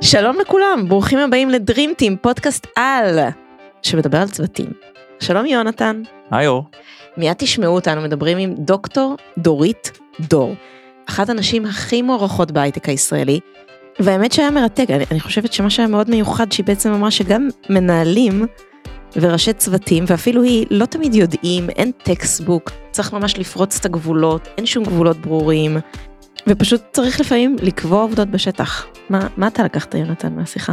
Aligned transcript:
שלום 0.00 0.36
לכולם, 0.40 0.84
ברוכים 0.88 1.18
הבאים 1.18 1.50
לדרים 1.50 1.94
טים, 1.96 2.16
פודקאסט 2.16 2.66
על, 2.76 3.18
שמדבר 3.82 4.18
על 4.18 4.28
צוותים. 4.28 4.66
שלום 5.20 5.46
יונתן. 5.46 6.02
היי 6.30 6.46
אור. 6.46 6.64
מיד 7.16 7.36
תשמעו 7.38 7.74
אותנו 7.74 8.00
מדברים 8.00 8.38
עם 8.38 8.54
דוקטור 8.54 9.16
דורית 9.38 9.92
דור, 10.20 10.54
אחת 11.08 11.28
הנשים 11.28 11.66
הכי 11.66 12.02
מוערכות 12.02 12.50
בהייטק 12.50 12.88
הישראלי, 12.88 13.40
והאמת 13.98 14.32
שהיה 14.32 14.50
מרתק, 14.50 14.86
אני, 14.90 15.04
אני 15.10 15.20
חושבת 15.20 15.52
שמה 15.52 15.70
שהיה 15.70 15.88
מאוד 15.88 16.10
מיוחד 16.10 16.52
שהיא 16.52 16.66
בעצם 16.66 16.92
אמרה 16.92 17.10
שגם 17.10 17.48
מנהלים 17.70 18.46
וראשי 19.16 19.52
צוותים, 19.52 20.04
ואפילו 20.06 20.42
היא 20.42 20.66
לא 20.70 20.86
תמיד 20.86 21.14
יודעים, 21.14 21.70
אין 21.70 21.90
textbook, 22.02 22.70
צריך 22.90 23.12
ממש 23.12 23.38
לפרוץ 23.38 23.78
את 23.78 23.84
הגבולות, 23.84 24.48
אין 24.58 24.66
שום 24.66 24.84
גבולות 24.84 25.16
ברורים, 25.16 25.76
ופשוט 26.46 26.82
צריך 26.92 27.20
לפעמים 27.20 27.56
לקבוע 27.62 28.02
עובדות 28.02 28.28
בשטח. 28.28 28.86
מה, 29.10 29.26
מה 29.36 29.46
אתה 29.46 29.64
לקחת 29.64 29.94
יונתן 29.94 30.34
מהשיחה? 30.34 30.72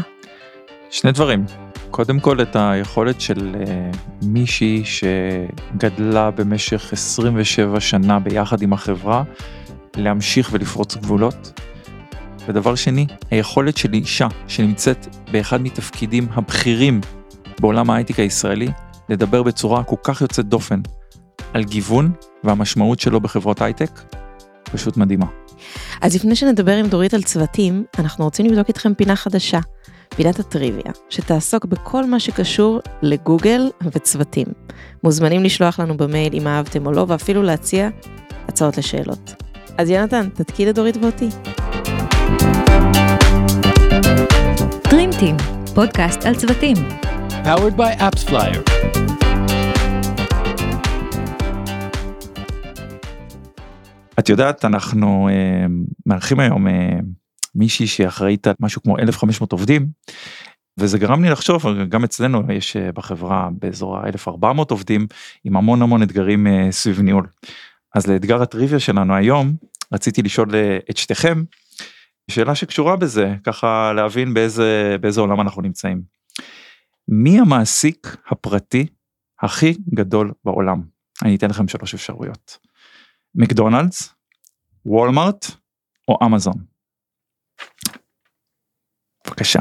שני 0.90 1.12
דברים. 1.12 1.46
קודם 1.92 2.20
כל 2.20 2.42
את 2.42 2.56
היכולת 2.56 3.22
של 3.22 3.56
uh, 3.56 3.98
מישהי 4.26 4.84
שגדלה 4.86 6.32
במשך 6.32 6.94
27 6.94 7.80
שנה 7.80 8.20
ביחד 8.20 8.62
עם 8.62 8.74
החברה, 8.74 9.24
להמשיך 9.96 10.50
ולפרוץ 10.52 10.96
גבולות. 10.96 11.62
ודבר 12.48 12.76
שני, 12.76 13.08
היכולת 13.32 13.78
של 13.78 13.94
אישה 13.94 14.28
שנמצאת 14.48 15.08
באחד 15.32 15.62
מתפקידים 15.62 16.28
הבכירים 16.34 17.02
בעולם 17.60 17.90
ההייטק 17.90 18.20
הישראלי, 18.20 18.68
לדבר 19.10 19.44
בצורה 19.44 19.84
כל 19.84 19.96
כך 20.04 20.22
יוצאת 20.22 20.46
דופן 20.46 20.80
על 21.54 21.64
גיוון 21.64 22.12
והמשמעות 22.44 23.00
שלו 23.00 23.22
בחברות 23.22 23.62
הייטק, 23.62 24.02
פשוט 24.64 24.98
מדהימה. 24.98 25.26
אז 26.02 26.16
לפני 26.16 26.36
שנדבר 26.36 26.76
עם 26.76 26.88
דורית 26.88 27.14
על 27.14 27.24
צוותים, 27.24 27.84
אנחנו 28.00 28.26
רוצים 28.26 28.46
לבדוק 28.46 28.68
איתכם 28.68 28.94
פינה 28.94 29.16
חדשה, 29.16 29.60
פינת 30.16 30.40
הטריוויה, 30.40 30.92
שתעסוק 31.10 31.66
בכל 31.66 32.06
מה 32.06 32.20
שקשור 32.20 32.80
לגוגל 33.02 33.70
וצוותים. 33.84 34.48
מוזמנים 35.04 35.44
לשלוח 35.44 35.80
לנו 35.80 35.98
במייל 35.98 36.34
אם 36.34 36.48
אהבתם 36.48 36.86
או 36.86 36.92
לא, 36.92 37.06
ואפילו 37.08 37.44
להציע 37.44 37.90
הצעות 38.48 38.78
לשאלות. 38.78 39.34
אז 39.78 39.90
יונתן, 39.90 40.30
תתקיד 40.30 40.68
את 40.68 40.76
דורית 40.76 40.98
ואותי. 40.98 41.30
Dream 44.88 45.42
פודקאסט 45.76 46.26
על 46.26 46.36
צוותים. 46.36 46.76
Powered 47.44 47.78
by 47.78 48.00
AppsFlyer. 48.00 49.25
את 54.20 54.30
יודעת, 54.30 54.66
אנחנו 54.66 55.30
אה, 55.30 55.66
מארחים 56.06 56.40
היום 56.40 56.68
אה, 56.68 57.00
מישהי 57.56 57.88
שאחראית 57.88 58.48
על 58.48 58.54
משהו 58.60 58.82
כמו 58.84 58.98
1500 58.98 59.52
עובדים, 59.52 59.88
וזה 60.80 60.98
גרם 60.98 61.24
לי 61.24 61.30
לחשוב, 61.30 61.66
גם 61.90 62.04
אצלנו 62.04 62.44
יש 62.54 62.76
אה, 62.76 62.92
בחברה 62.92 63.50
באזור 63.52 63.98
ה-1400 63.98 64.64
עובדים, 64.70 65.08
עם 65.44 65.58
המון 65.58 65.82
המון 65.82 66.04
אתגרים 66.04 66.48
אה, 66.48 66.68
סביב 66.72 67.02
ניהול. 67.02 67.28
אז 67.96 68.08
לאתגר 68.08 68.42
הטריוויה 68.42 68.80
שלנו 68.80 69.16
היום, 69.16 69.56
רציתי 69.94 70.22
לשאול 70.22 70.56
אה, 70.56 70.78
את 70.90 70.98
שתיכם, 70.98 71.44
שאלה 72.32 72.56
שקשורה 72.56 72.96
בזה, 72.96 73.36
ככה 73.44 73.94
להבין 73.96 74.34
באיזה, 74.34 74.96
באיזה 75.02 75.22
עולם 75.22 75.42
אנחנו 75.42 75.62
נמצאים. 75.62 76.02
מי 77.08 77.40
המעסיק 77.40 78.18
הפרטי 78.30 78.86
הכי 79.42 79.74
גדול 79.94 80.32
בעולם? 80.46 80.82
אני 81.24 81.36
אתן 81.36 81.50
לכם 81.50 81.68
שלוש 81.68 81.94
אפשרויות. 81.94 82.58
מקדונלדס, 83.36 84.14
וולמארט 84.86 85.46
או 86.08 86.18
אמזון. 86.26 86.54
בבקשה. 89.28 89.60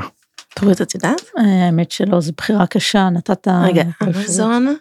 תוריד 0.54 0.80
את 0.80 0.94
יודעת? 0.94 1.20
האמת 1.36 1.90
שלא, 1.90 2.20
זו 2.20 2.32
בחירה 2.36 2.66
קשה, 2.66 3.08
נתת... 3.10 3.48
רגע, 3.48 3.82
אמזון, 4.02 4.76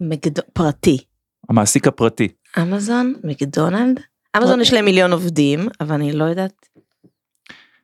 מקד... 0.00 0.40
פרטי. 0.40 0.98
המעסיק 1.48 1.86
הפרטי. 1.86 2.28
אמזון, 2.58 3.14
מקדונלד. 3.24 4.00
אמזון 4.36 4.60
יש 4.60 4.72
להם 4.72 4.84
מיליון 4.84 5.12
עובדים, 5.12 5.68
אבל 5.80 5.94
אני 5.94 6.12
לא 6.12 6.24
יודעת. 6.24 6.68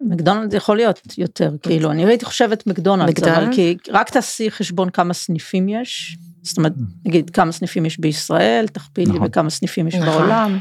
מקדונלד 0.09 0.55
יכול 0.55 0.77
להיות 0.77 1.01
יותר, 1.19 1.51
כאילו, 1.63 1.91
אני 1.91 2.07
הייתי 2.07 2.25
חושבת 2.25 2.67
מקדונלד, 2.67 3.25
אבל 3.25 3.55
כי 3.55 3.77
רק 3.91 4.11
תעשי 4.11 4.51
חשבון 4.51 4.91
כמה 4.91 5.15
סניפים 5.15 5.69
יש, 5.69 6.17
זאת 6.43 6.59
אומרת, 6.59 6.73
נגיד 7.07 7.31
כמה 7.31 7.53
סניפים 7.53 7.87
יש 7.87 8.01
בישראל, 8.01 8.67
תכפילי 8.69 9.13
נכון. 9.13 9.29
בכמה 9.29 9.51
סניפים 9.51 9.89
יש 9.89 9.95
נכון. 9.95 10.19
בעולם. 10.19 10.59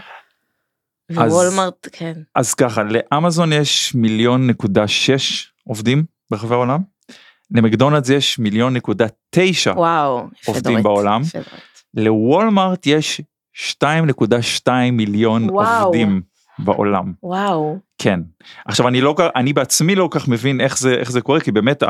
ווולמרט, 1.11 1.87
כן. 1.91 2.13
אז 2.35 2.53
ככה, 2.53 2.81
לאמזון 2.83 3.53
יש 3.53 3.95
מיליון 3.95 4.47
נקודה 4.47 4.87
שש 4.87 5.51
עובדים 5.67 6.03
ברחבי 6.31 6.53
העולם, 6.53 6.79
למקדונלדס 7.51 8.09
יש 8.09 8.39
מיליון 8.39 8.73
נקודה 8.73 9.05
תשע 9.29 9.73
עובדים 10.45 10.83
בעולם, 10.83 11.21
לוולמרט 11.93 12.87
יש 12.87 13.21
2.2 13.83 14.69
מיליון 14.91 15.49
וואו. 15.49 15.85
עובדים 15.85 16.21
בעולם. 16.63 17.11
וואו. 17.23 17.77
כן. 17.97 18.19
עכשיו 18.65 18.87
אני 18.87 19.01
לא 19.01 19.15
אני 19.35 19.53
בעצמי 19.53 19.95
לא 19.95 20.07
כל 20.11 20.19
כך 20.19 20.27
מבין 20.27 20.61
איך 20.61 20.77
זה 20.77 20.93
איך 20.93 21.11
זה 21.11 21.21
קורה 21.21 21.39
כי 21.39 21.51
באמת 21.51 21.83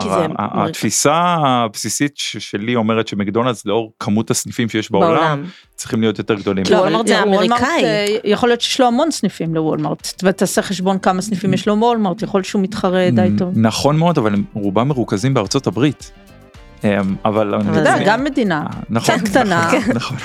כי 0.00 0.08
זה 0.08 0.26
התפיסה 0.38 1.14
הבסיסית 1.14 2.12
שלי 2.16 2.76
אומרת 2.76 3.08
שמקדונלדס 3.08 3.66
לאור 3.66 3.92
כמות 3.98 4.30
הסניפים 4.30 4.68
שיש 4.68 4.92
בעולם, 4.92 5.08
בעולם. 5.08 5.44
צריכים 5.76 6.00
להיות 6.00 6.18
יותר 6.18 6.34
גדולים. 6.34 6.64
לא, 6.70 6.76
וולמרט 6.76 7.06
זה 7.06 7.22
אמריקאי. 7.22 7.82
יכול 8.24 8.48
להיות 8.48 8.60
שיש 8.60 8.80
לו 8.80 8.86
המון 8.86 9.10
סניפים 9.10 9.54
לוולמרט 9.54 10.22
ותעשה 10.24 10.62
חשבון 10.62 10.98
כמה 10.98 11.22
סניפים 11.22 11.54
יש 11.54 11.68
לו 11.68 11.76
וולמרט 11.80 12.22
יכול 12.22 12.38
להיות 12.38 12.46
שהוא 12.46 12.62
מתחרה 12.62 13.10
די 13.10 13.28
טוב. 13.38 13.58
נכון 13.58 13.96
מאוד 13.96 14.18
אבל 14.18 14.34
הם 14.34 14.44
רובם 14.54 14.88
מרוכזים 14.88 15.34
בארצות 15.34 15.66
הברית. 15.66 16.12
אמ, 16.84 17.16
אבל 17.24 17.54
אתה 17.60 17.78
יודע, 17.78 17.96
גם 18.06 18.24
מדינה, 18.24 18.66
אה, 18.66 18.80
נכון, 18.90 19.18
קטנה. 19.18 19.66
נכון, 19.66 19.94
נכון. 19.94 20.16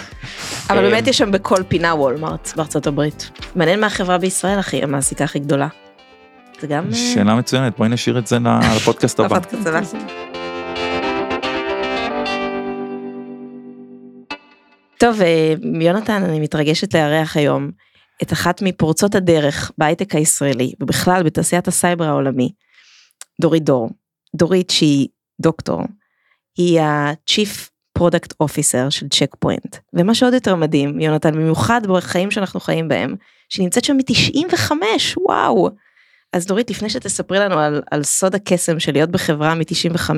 אבל 0.69 0.81
באמת 0.81 1.07
יש 1.07 1.17
שם 1.17 1.31
בכל 1.31 1.63
פינה 1.67 1.95
וולמארט 1.95 2.53
בארצות 2.55 2.87
הברית. 2.87 3.29
מעניין 3.55 3.79
מה 3.79 3.87
החברה 3.87 4.17
בישראל 4.17 4.59
הכי, 4.59 4.83
המעסיקה 4.83 5.23
הכי 5.23 5.39
גדולה. 5.39 5.67
זה 6.61 6.67
גם... 6.67 6.85
אה, 6.89 6.95
שאלה 6.95 7.35
מצוינת, 7.35 7.77
בואי 7.77 7.89
נשאיר 7.89 8.19
את 8.19 8.27
זה 8.27 8.37
לפודקאסט 8.75 9.19
הבא. 9.19 9.39
טוב, 14.99 15.21
אה, 15.21 15.53
יונתן, 15.81 16.23
אני 16.23 16.39
מתרגשת 16.39 16.93
לארח 16.93 17.37
היום 17.37 17.71
את 18.21 18.33
אחת 18.33 18.61
מפורצות 18.61 19.15
הדרך 19.15 19.71
בהייטק 19.77 20.15
הישראלי, 20.15 20.73
ובכלל 20.79 21.23
בתעשיית 21.23 21.67
הסייבר 21.67 22.05
העולמי, 22.05 22.51
דורית 23.41 23.63
דור. 23.63 23.89
דורית 24.35 24.69
שהיא 24.69 25.07
דוקטור, 25.41 25.81
היא 26.59 26.81
ה-Chief 26.81 27.69
Product 27.99 28.33
Officer 28.43 28.89
של 28.89 29.09
צ'ק 29.09 29.35
פוינט. 29.39 29.77
ומה 29.93 30.15
שעוד 30.15 30.33
יותר 30.33 30.55
מדהים, 30.55 30.99
יונתן, 30.99 31.31
במיוחד 31.31 31.81
בחיים 31.87 32.31
שאנחנו 32.31 32.59
חיים 32.59 32.87
בהם, 32.87 33.15
שהיא 33.49 33.63
נמצאת 33.63 33.83
שם 33.83 33.97
מ-95, 33.97 34.71
וואו. 35.17 35.69
אז 36.33 36.45
דורית, 36.45 36.69
לפני 36.69 36.89
שתספרי 36.89 37.39
לנו 37.39 37.59
על, 37.59 37.81
על 37.91 38.03
סוד 38.03 38.35
הקסם 38.35 38.79
של 38.79 38.91
להיות 38.91 39.09
בחברה 39.09 39.55
מ-95, 39.55 40.09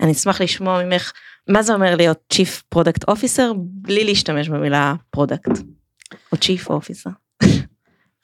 אני 0.00 0.12
אשמח 0.12 0.40
לשמוע 0.40 0.84
ממך 0.84 1.12
מה 1.48 1.62
זה 1.62 1.74
אומר 1.74 1.96
להיות 1.96 2.34
Chief 2.34 2.78
Product 2.78 3.10
Officer 3.10 3.54
בלי 3.56 4.04
להשתמש 4.04 4.48
במילה 4.48 4.94
Product, 5.16 5.60
או 6.32 6.36
Chief 6.36 6.68
Officer. 6.68 7.10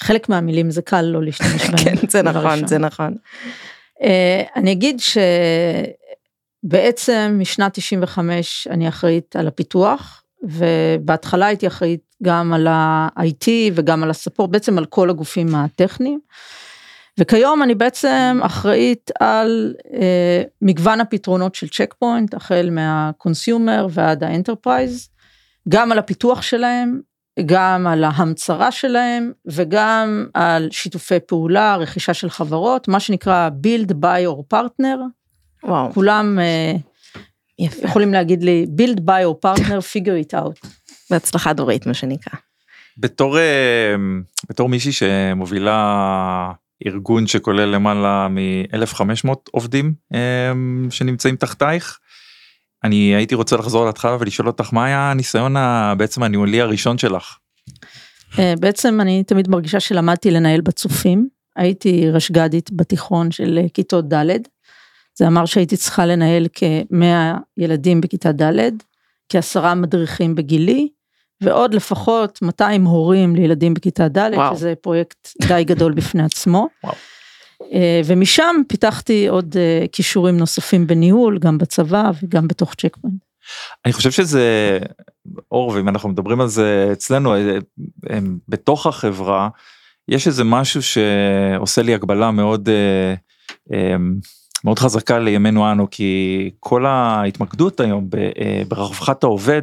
חלק 0.03 0.29
מהמילים 0.29 0.71
זה 0.71 0.83
קל 0.83 1.03
לא 1.03 1.23
להשתמש 1.23 1.67
בהם. 1.71 1.97
כן, 1.97 2.09
זה 2.09 2.23
נכון, 2.23 2.67
זה 2.67 2.79
נכון. 2.79 3.15
Uh, 3.99 4.03
אני 4.57 4.73
אגיד 4.73 5.01
ש... 5.01 5.19
בעצם 6.63 7.37
משנת 7.39 7.75
95 7.75 8.69
אני 8.71 8.89
אחראית 8.89 9.37
על 9.37 9.49
הפיתוח, 9.49 10.23
ובהתחלה 10.43 11.47
הייתי 11.47 11.67
אחראית 11.67 12.01
גם 12.23 12.53
על 12.53 12.67
ה-IT 12.67 13.49
וגם 13.75 14.03
על 14.03 14.11
ה 14.11 14.15
support, 14.15 14.51
בעצם 14.51 14.79
על 14.79 14.85
כל 14.85 15.11
הגופים 15.11 15.55
הטכניים. 15.55 16.21
וכיום 17.19 17.63
אני 17.63 17.75
בעצם 17.75 18.41
אחראית 18.43 19.11
על 19.21 19.75
אה, 19.93 20.43
מגוון 20.63 21.01
הפתרונות 21.01 21.55
של 21.55 21.69
צ'ק 21.69 21.95
פוינט, 21.99 22.35
החל 22.35 22.69
מה 22.73 22.96
consumer 22.96 23.87
ועד 23.91 24.25
ה 24.25 24.32
enterprise, 24.32 25.09
גם 25.69 25.93
על 25.93 25.99
הפיתוח 25.99 26.43
שלהם, 26.43 27.01
גם 27.47 27.87
על 27.87 28.05
ההמצרה 28.05 28.73
שלהם 28.73 29.33
וגם 29.47 30.27
על 30.35 30.69
שיתופי 30.71 31.21
פעולה, 31.21 31.77
רכישה 31.77 32.15
של 32.15 32.31
חברות, 32.31 32.89
מה 32.89 33.01
שנקרא 33.01 33.49
build, 33.63 33.91
buy 33.91 34.27
or 34.27 34.55
partner, 34.55 34.99
וואו. 35.65 35.93
כולם 35.93 36.39
אה, 36.39 36.73
יפה. 37.59 37.87
יכולים 37.87 38.13
להגיד 38.13 38.43
לי 38.43 38.67
build 38.79 38.99
by 38.99 39.25
or 39.27 39.47
partner 39.47 39.81
figure 39.95 40.29
it 40.31 40.39
out. 40.39 40.69
בהצלחה 41.11 41.53
דורית 41.53 41.87
מה 41.87 41.95
שנקרא. 41.95 42.39
בתור 42.99 43.39
אה, 43.39 43.95
בתור 44.51 44.69
מישהי 44.69 44.93
שמובילה 44.93 46.53
ארגון 46.87 47.27
שכולל 47.27 47.69
למעלה 47.69 48.29
מ-1500 48.29 49.31
עובדים 49.51 49.95
אה, 50.15 50.53
שנמצאים 50.91 51.37
תחתייך. 51.37 51.99
אני 52.85 52.97
הייתי 52.97 53.35
רוצה 53.35 53.57
לחזור 53.57 53.87
להתחלה 53.87 54.17
ולשאול 54.21 54.49
אותך 54.49 54.73
מה 54.73 54.85
היה 54.85 55.11
הניסיון 55.11 55.55
בעצם 55.99 56.23
הניהולי 56.23 56.61
הראשון 56.61 56.99
שלך. 56.99 57.37
בעצם 58.61 59.01
אני 59.01 59.25
תמיד 59.25 59.49
מרגישה 59.49 59.81
שלמדתי 59.81 60.31
לנהל 60.31 60.61
בצופים. 60.61 61.29
הייתי 61.57 62.11
רשג"דית 62.11 62.71
בתיכון 62.73 63.31
של 63.31 63.59
כיתות 63.75 64.09
ד'. 64.13 64.37
זה 65.21 65.27
אמר 65.27 65.47
שהייתי 65.47 65.77
צריכה 65.77 66.07
לנהל 66.07 66.47
כ-100 66.53 67.39
ילדים 67.57 68.01
בכיתה 68.01 68.33
ד', 68.33 68.71
כעשרה 69.29 69.75
מדריכים 69.75 70.35
בגילי, 70.35 70.89
ועוד 71.41 71.75
לפחות 71.75 72.43
200 72.43 72.85
הורים 72.85 73.37
לילדים 73.37 73.75
בכיתה 73.75 74.09
ד', 74.09 74.31
וואו. 74.35 74.57
שזה 74.57 74.75
פרויקט 74.81 75.29
די 75.49 75.65
גדול 75.65 75.93
בפני 75.93 76.23
עצמו. 76.23 76.69
וואו. 76.85 76.95
אה, 77.73 78.01
ומשם 78.05 78.57
פיתחתי 78.69 79.29
עוד 79.29 79.57
אה, 79.57 79.87
כישורים 79.93 80.37
נוספים 80.37 80.87
בניהול, 80.87 81.39
גם 81.39 81.59
בצבא 81.59 82.11
וגם 82.23 82.49
בתוך 82.49 82.75
צ'ק 82.75 82.97
פוינט. 82.97 83.25
אני 83.85 83.93
חושב 83.93 84.11
שזה 84.11 84.79
אור 85.53 85.69
ואם 85.69 85.89
אנחנו 85.89 86.09
מדברים 86.09 86.41
על 86.41 86.49
זה 86.49 86.89
אצלנו 86.93 87.35
אה, 87.35 87.59
הם, 88.07 88.39
בתוך 88.49 88.87
החברה 88.87 89.49
יש 90.09 90.27
איזה 90.27 90.45
משהו 90.45 90.81
שעושה 90.83 91.83
לי 91.83 91.95
הגבלה 91.95 92.31
מאוד 92.31 92.69
אה, 92.69 93.15
אה, 93.73 93.97
מאוד 94.65 94.79
חזקה 94.79 95.19
לימינו 95.19 95.73
אנו 95.73 95.87
כי 95.91 96.51
כל 96.61 96.87
ההתמקדות 96.87 97.81
היום 97.81 98.09
אה, 98.39 98.63
ברווחת 98.69 99.25
העובד 99.25 99.63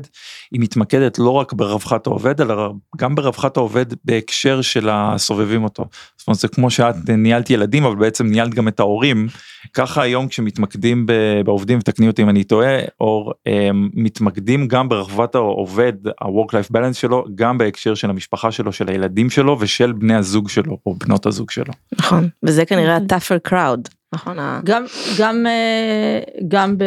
היא 0.52 0.62
מתמקדת 0.62 1.20
לא 1.20 1.30
רק 1.30 1.54
ברווחת 1.54 2.08
העובד 2.08 2.42
אלא 2.42 2.72
גם 2.98 3.16
ברווחת 3.16 3.58
העובד 3.58 3.86
בהקשר 4.06 4.62
של 4.62 4.90
הסובבים 4.92 5.64
אותו. 5.64 5.86
זאת 6.18 6.28
אומרת 6.28 6.40
זה 6.40 6.48
כמו 6.48 6.70
שאת 6.70 7.10
ניהלת 7.10 7.50
ילדים 7.50 7.84
אבל 7.84 7.96
בעצם 7.96 8.28
ניהלת 8.28 8.54
גם 8.54 8.68
את 8.68 8.80
ההורים 8.80 9.28
ככה 9.74 10.02
היום 10.02 10.28
כשמתמקדים 10.28 11.06
ב- 11.06 11.42
בעובדים 11.46 11.80
ותקני 11.80 12.08
אותי 12.08 12.22
אם 12.22 12.30
אני 12.30 12.44
טועה 12.44 12.78
אור 13.02 13.34
הם 13.46 13.90
מתמקדים 13.94 14.68
גם 14.68 14.90
ברווחת 14.90 15.36
העובד 15.36 15.94
ה-work 16.22 16.50
life 16.52 16.76
balance 16.76 16.94
שלו 16.94 17.26
גם 17.36 17.58
בהקשר 17.58 17.96
של 17.96 18.10
המשפחה 18.10 18.52
שלו 18.52 18.72
של 18.72 18.90
הילדים 18.90 19.30
שלו 19.30 19.58
ושל 19.60 19.92
בני 19.92 20.16
הזוג 20.16 20.50
שלו 20.50 20.78
או 20.86 20.94
בנות 20.94 21.26
הזוג 21.26 21.52
שלו. 21.52 21.74
נכון, 22.00 22.30
וזה 22.44 22.66
כנראה 22.66 22.98
אוקיי. 22.98 23.18
ה-tougher 23.18 23.50
crowd, 23.52 23.97
נכון? 24.13 24.38
גם, 24.63 24.86
גם, 25.19 25.45
אה, 25.48 26.19
גם 26.48 26.77
ב, 26.77 26.83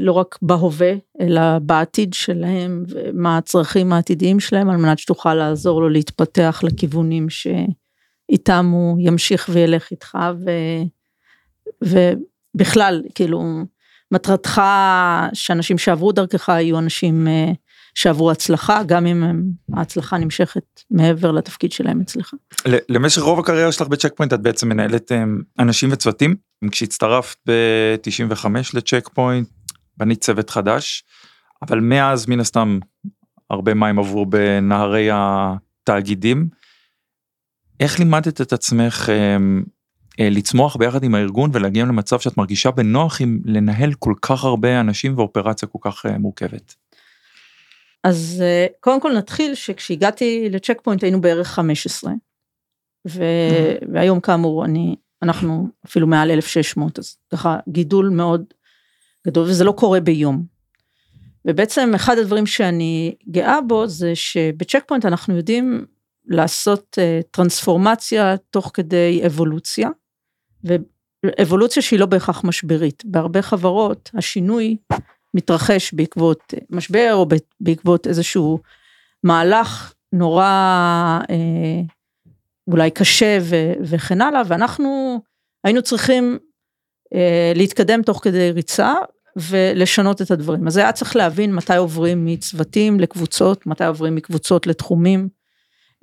לא 0.00 0.12
רק 0.12 0.38
בהווה, 0.42 0.92
אלא 1.20 1.58
בעתיד 1.62 2.14
שלהם, 2.14 2.84
ומה 2.88 3.38
הצרכים 3.38 3.92
העתידיים 3.92 4.40
שלהם, 4.40 4.70
על 4.70 4.76
מנת 4.76 4.98
שתוכל 4.98 5.34
לעזור 5.34 5.80
לו 5.80 5.88
להתפתח 5.88 6.60
לכיוונים 6.64 7.26
שאיתם 7.30 8.70
הוא 8.72 8.98
ימשיך 9.00 9.48
וילך 9.52 9.90
איתך, 9.90 10.18
ו, 10.44 10.50
ובכלל, 12.54 13.02
כאילו, 13.14 13.42
מטרתך 14.12 14.62
שאנשים 15.32 15.78
שעברו 15.78 16.12
דרכך 16.12 16.48
יהיו 16.48 16.78
אנשים 16.78 17.28
אה, 17.28 17.52
שעברו 17.94 18.30
הצלחה, 18.30 18.82
גם 18.86 19.06
אם 19.06 19.22
הם, 19.22 19.42
ההצלחה 19.74 20.18
נמשכת 20.18 20.80
מעבר 20.90 21.30
לתפקיד 21.32 21.72
שלהם 21.72 22.00
אצלך. 22.00 22.34
למשך 22.88 23.22
רוב 23.22 23.38
הקריירה 23.38 23.72
שלך 23.72 23.88
בצ'ק 23.88 24.12
פוינט 24.16 24.32
את 24.32 24.40
בעצם 24.40 24.68
מנהלת 24.68 25.12
הם, 25.12 25.42
אנשים 25.58 25.92
וצוותים 25.92 26.34
כשהצטרפת 26.70 27.36
ב-95 27.46 28.46
לצ'ק 28.74 29.08
פוינט 29.14 29.48
בנית 29.96 30.20
צוות 30.20 30.50
חדש 30.50 31.04
אבל 31.62 31.80
מאז 31.80 32.28
מן 32.28 32.40
הסתם 32.40 32.78
הרבה 33.50 33.74
מים 33.74 33.98
עברו 33.98 34.26
בנהרי 34.26 35.08
התאגידים. 35.12 36.48
איך 37.80 37.98
לימדת 37.98 38.40
את 38.40 38.52
עצמך 38.52 39.08
הם, 39.08 39.64
אה, 40.20 40.28
לצמוח 40.30 40.76
ביחד 40.76 41.04
עם 41.04 41.14
הארגון 41.14 41.50
ולהגיע 41.52 41.84
למצב 41.84 42.20
שאת 42.20 42.36
מרגישה 42.36 42.70
בנוח 42.70 43.20
עם 43.20 43.40
לנהל 43.44 43.92
כל 43.98 44.14
כך 44.22 44.44
הרבה 44.44 44.80
אנשים 44.80 45.18
ואופרציה 45.18 45.68
כל 45.68 45.78
כך 45.82 46.06
אה, 46.06 46.18
מורכבת. 46.18 46.74
אז 48.04 48.42
אה, 48.44 48.66
קודם 48.80 49.00
כל 49.00 49.12
נתחיל 49.12 49.54
שכשהגעתי 49.54 50.48
לצ'ק 50.50 50.80
פוינט 50.82 51.02
היינו 51.02 51.20
בערך 51.20 51.48
15. 51.48 52.12
ו... 53.08 53.24
והיום 53.92 54.20
כאמור 54.20 54.64
אני, 54.64 54.96
אנחנו 55.22 55.68
אפילו 55.86 56.06
מעל 56.06 56.30
1600 56.30 56.98
אז 56.98 57.16
ככה 57.32 57.58
גידול 57.68 58.08
מאוד 58.08 58.44
גדול 59.26 59.48
וזה 59.48 59.64
לא 59.64 59.72
קורה 59.72 60.00
ביום. 60.00 60.44
ובעצם 61.44 61.94
אחד 61.94 62.18
הדברים 62.18 62.46
שאני 62.46 63.14
גאה 63.28 63.60
בו 63.60 63.88
זה 63.88 64.14
שבצ'ק 64.14 64.84
פוינט 64.86 65.04
אנחנו 65.04 65.36
יודעים 65.36 65.86
לעשות 66.26 66.98
uh, 67.00 67.22
טרנספורמציה 67.30 68.36
תוך 68.50 68.70
כדי 68.74 69.22
אבולוציה. 69.26 69.88
ואבולוציה 70.64 71.82
שהיא 71.82 72.00
לא 72.00 72.06
בהכרח 72.06 72.44
משברית. 72.44 73.02
בהרבה 73.04 73.42
חברות 73.42 74.10
השינוי 74.14 74.76
מתרחש 75.34 75.94
בעקבות 75.94 76.54
משבר 76.70 77.10
או 77.12 77.26
בעקבות 77.60 78.06
איזשהו 78.06 78.58
מהלך 79.22 79.94
נורא 80.12 80.44
אה, 81.30 81.80
אולי 82.70 82.90
קשה 82.90 83.38
ו, 83.40 83.72
וכן 83.80 84.20
הלאה 84.20 84.42
ואנחנו 84.46 85.20
היינו 85.64 85.82
צריכים 85.82 86.38
אה, 87.14 87.52
להתקדם 87.54 88.02
תוך 88.02 88.20
כדי 88.22 88.50
ריצה 88.50 88.94
ולשנות 89.36 90.22
את 90.22 90.30
הדברים 90.30 90.66
אז 90.66 90.76
היה 90.76 90.92
צריך 90.92 91.16
להבין 91.16 91.54
מתי 91.54 91.76
עוברים 91.76 92.26
מצוותים 92.26 93.00
לקבוצות 93.00 93.66
מתי 93.66 93.84
עוברים 93.84 94.14
מקבוצות 94.14 94.66
לתחומים 94.66 95.28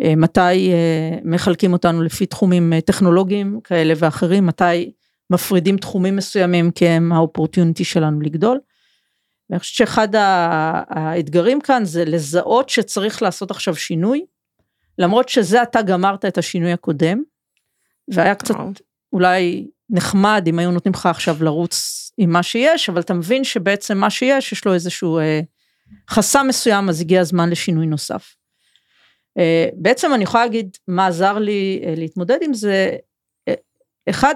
אה, 0.02 0.16
מתי 0.16 0.72
אה, 0.72 1.18
מחלקים 1.24 1.74
אותנו 1.74 2.02
לפי 2.02 2.26
תחומים 2.26 2.74
אה, 2.74 2.81
טכנולוגיים 2.81 3.60
כאלה 3.64 3.94
ואחרים 3.98 4.46
מתי 4.46 4.92
מפרידים 5.30 5.78
תחומים 5.78 6.16
מסוימים 6.16 6.72
כי 6.72 6.88
הם 6.88 7.12
האופורטיוניטי 7.12 7.84
שלנו 7.84 8.22
לגדול. 8.22 8.60
ואני 9.50 9.60
חושבת 9.60 9.75
שאחד 9.75 10.07
האתגרים 10.90 11.62
כאן 11.62 11.86
זה 11.86 12.06
לזהות 12.06 12.69
שצריך 12.69 13.22
לעשות 13.22 13.51
עכשיו 13.51 13.75
שינוי, 13.75 14.25
למרות 14.98 15.30
שזה 15.30 15.63
אתה 15.63 15.81
גמרת 15.81 16.25
את 16.25 16.38
השינוי 16.38 16.72
הקודם, 16.72 17.24
והיה 18.13 18.36
קצת 18.36 18.56
וואו. 18.56 18.69
אולי 19.13 19.68
נחמד 19.90 20.44
אם 20.48 20.60
היו 20.60 20.72
נותנים 20.72 20.94
לך 20.94 21.06
עכשיו 21.06 21.44
לרוץ 21.44 22.12
עם 22.18 22.30
מה 22.30 22.44
שיש, 22.44 22.90
אבל 22.90 23.01
אתה 23.01 23.13
מבין 23.13 23.44
שבעצם 23.44 23.98
מה 23.98 24.10
שיש, 24.10 24.51
יש 24.51 24.66
לו 24.66 24.74
איזשהו 24.74 25.19
אה, 25.19 25.40
חסם 26.10 26.45
מסוים, 26.50 26.90
אז 26.90 27.02
הגיע 27.02 27.22
הזמן 27.22 27.50
לשינוי 27.50 27.88
נוסף. 27.88 28.36
אה, 29.38 29.69
בעצם 29.74 30.13
אני 30.13 30.24
יכולה 30.24 30.44
להגיד 30.45 30.78
מה 30.88 31.07
עזר 31.07 31.38
לי 31.38 31.81
אה, 31.86 31.94
להתמודד 31.98 32.38
עם 32.42 32.54
זה, 32.54 32.98
אה, 33.48 33.54
אחד, 34.10 34.36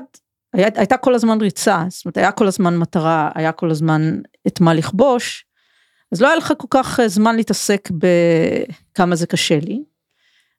היה, 0.54 0.68
הייתה 0.76 0.98
כל 0.98 1.14
הזמן 1.14 1.42
ריצה, 1.42 1.84
זאת 1.90 2.06
אומרת 2.06 2.18
היה 2.18 2.32
כל 2.32 2.48
הזמן 2.48 2.78
מטרה, 2.78 3.30
היה 3.36 3.52
כל 3.52 3.72
הזמן 3.72 4.20
את 4.48 4.62
מה 4.62 4.74
לכבוש, 4.74 5.46
אז 6.12 6.22
לא 6.22 6.28
היה 6.28 6.36
לך 6.36 6.54
כל 6.58 6.68
כך 6.70 7.00
אה, 7.00 7.08
זמן 7.08 7.36
להתעסק 7.36 7.90
בכמה 7.92 9.16
זה 9.16 9.28
קשה 9.28 9.60
לי. 9.60 9.84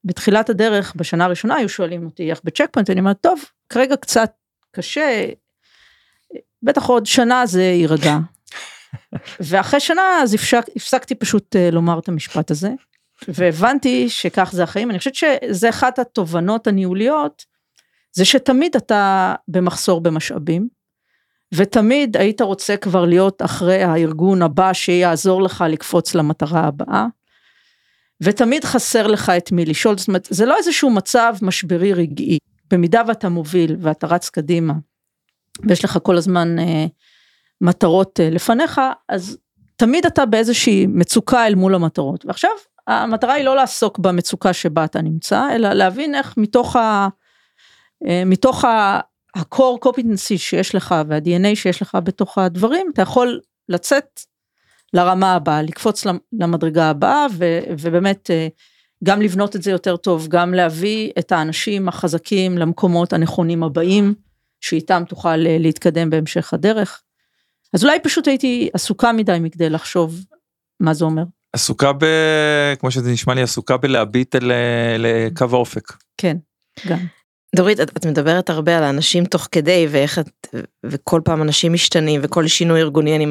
בתחילת 0.04 0.50
הדרך, 0.50 0.92
בשנה 0.96 1.24
הראשונה 1.24 1.56
היו 1.56 1.68
שואלים 1.68 2.04
אותי 2.06 2.30
איך 2.30 2.40
בצ'ק 2.44 2.68
פוינט, 2.72 2.90
אני 2.90 3.00
אומרת, 3.00 3.20
טוב, 3.20 3.44
כרגע 3.68 3.96
קצת 3.96 4.32
קשה, 4.70 5.24
בטח 6.62 6.84
עוד 6.84 7.06
שנה 7.06 7.46
זה 7.46 7.62
יירגע. 7.62 8.18
ואחרי 9.46 9.80
שנה 9.80 10.02
אז 10.22 10.34
הפסק, 10.34 10.64
הפסקתי 10.76 11.14
פשוט 11.14 11.56
אה, 11.56 11.70
לומר 11.70 11.98
את 11.98 12.08
המשפט 12.08 12.50
הזה, 12.50 12.70
והבנתי 13.28 14.08
שכך 14.08 14.50
זה 14.52 14.62
החיים, 14.62 14.90
אני 14.90 14.98
חושבת 14.98 15.14
שזה 15.14 15.68
אחת 15.68 15.98
התובנות 15.98 16.66
הניהוליות, 16.66 17.44
זה 18.16 18.24
שתמיד 18.24 18.76
אתה 18.76 19.34
במחסור 19.48 20.00
במשאבים, 20.00 20.68
ותמיד 21.54 22.16
היית 22.16 22.40
רוצה 22.40 22.76
כבר 22.76 23.04
להיות 23.04 23.42
אחרי 23.42 23.82
הארגון 23.82 24.42
הבא 24.42 24.72
שיעזור 24.72 25.42
לך 25.42 25.64
לקפוץ 25.68 26.14
למטרה 26.14 26.60
הבאה, 26.60 27.06
ותמיד 28.22 28.64
חסר 28.64 29.06
לך 29.06 29.30
את 29.30 29.52
מי 29.52 29.64
לשאול, 29.64 29.98
זאת 29.98 30.08
אומרת, 30.08 30.28
זה 30.30 30.46
לא 30.46 30.56
איזשהו 30.56 30.90
מצב 30.90 31.34
משברי 31.42 31.92
רגעי, 31.92 32.38
במידה 32.70 33.02
ואתה 33.06 33.28
מוביל 33.28 33.76
ואתה 33.80 34.06
רץ 34.06 34.28
קדימה, 34.28 34.74
ויש 35.68 35.84
לך 35.84 35.98
כל 36.02 36.16
הזמן 36.16 36.58
אה, 36.58 36.86
מטרות 37.60 38.20
אה, 38.20 38.30
לפניך, 38.30 38.80
אז 39.08 39.38
תמיד 39.76 40.06
אתה 40.06 40.26
באיזושהי 40.26 40.86
מצוקה 40.86 41.46
אל 41.46 41.54
מול 41.54 41.74
המטרות, 41.74 42.26
ועכשיו 42.26 42.50
המטרה 42.86 43.32
היא 43.32 43.44
לא 43.44 43.56
לעסוק 43.56 43.98
במצוקה 43.98 44.52
שבה 44.52 44.84
אתה 44.84 45.02
נמצא, 45.02 45.54
אלא 45.54 45.72
להבין 45.72 46.14
איך 46.14 46.34
מתוך 46.36 46.76
ה... 46.76 47.08
אה, 48.08 48.22
מתוך 48.26 48.64
ה-core 48.64 49.86
competency 49.86 50.38
שיש 50.38 50.74
לך 50.74 50.94
וה-DNA 51.08 51.54
שיש 51.54 51.82
לך 51.82 51.98
בתוך 52.04 52.38
הדברים, 52.38 52.86
אתה 52.92 53.02
יכול 53.02 53.40
לצאת 53.68 54.20
לרמה 54.92 55.34
הבאה, 55.34 55.62
לקפוץ 55.62 56.04
למדרגה 56.32 56.90
הבאה 56.90 57.26
ו- 57.32 57.60
ובאמת 57.78 58.30
אה, 58.30 58.48
גם 59.04 59.22
לבנות 59.22 59.56
את 59.56 59.62
זה 59.62 59.70
יותר 59.70 59.96
טוב, 59.96 60.26
גם 60.28 60.54
להביא 60.54 61.10
את 61.18 61.32
האנשים 61.32 61.88
החזקים 61.88 62.58
למקומות 62.58 63.12
הנכונים 63.12 63.62
הבאים, 63.62 64.14
שאיתם 64.60 65.02
תוכל 65.08 65.46
אה, 65.46 65.56
להתקדם 65.58 66.10
בהמשך 66.10 66.54
הדרך. 66.54 67.02
אז 67.72 67.84
אולי 67.84 68.00
פשוט 68.00 68.28
הייתי 68.28 68.68
עסוקה 68.74 69.12
מדי 69.12 69.38
מכדי 69.40 69.70
לחשוב 69.70 70.24
מה 70.80 70.94
זה 70.94 71.04
אומר. 71.04 71.22
עסוקה 71.52 71.92
ב... 71.92 72.04
כמו 72.80 72.90
שזה 72.90 73.12
נשמע 73.12 73.34
לי 73.34 73.42
עסוקה 73.42 73.76
בלהביט 73.76 74.36
אל 74.36 74.52
לקו 74.98 75.46
האופק. 75.52 75.92
כן, 76.16 76.36
גם. 76.88 76.98
דורית, 77.54 77.80
את, 77.80 77.96
את 77.96 78.06
מדברת 78.06 78.50
הרבה 78.50 78.78
על 78.78 78.84
האנשים 78.84 79.24
תוך 79.24 79.48
כדי 79.52 79.86
ואיך 79.90 80.18
את, 80.18 80.54
וכל 80.84 81.20
פעם 81.24 81.42
אנשים 81.42 81.72
משתנים 81.72 82.20
וכל 82.24 82.46
שינוי 82.46 82.80
ארגוני 82.80 83.16
אני 83.16 83.26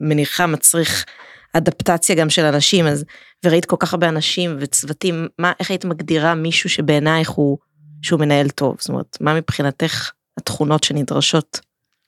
מניחה 0.00 0.46
מצריך 0.46 1.04
אדפטציה 1.52 2.16
גם 2.16 2.30
של 2.30 2.44
אנשים, 2.44 2.86
אז, 2.86 3.04
וראית 3.44 3.64
כל 3.64 3.76
כך 3.78 3.92
הרבה 3.92 4.08
אנשים 4.08 4.56
וצוותים, 4.60 5.28
מה, 5.38 5.52
איך 5.60 5.70
היית 5.70 5.84
מגדירה 5.84 6.34
מישהו 6.34 6.70
שבעינייך 6.70 7.30
הוא, 7.30 7.58
שהוא 8.02 8.20
מנהל 8.20 8.48
טוב? 8.48 8.76
זאת 8.78 8.88
אומרת, 8.88 9.16
מה 9.20 9.34
מבחינתך 9.34 10.10
התכונות 10.38 10.84
שנדרשות? 10.84 11.60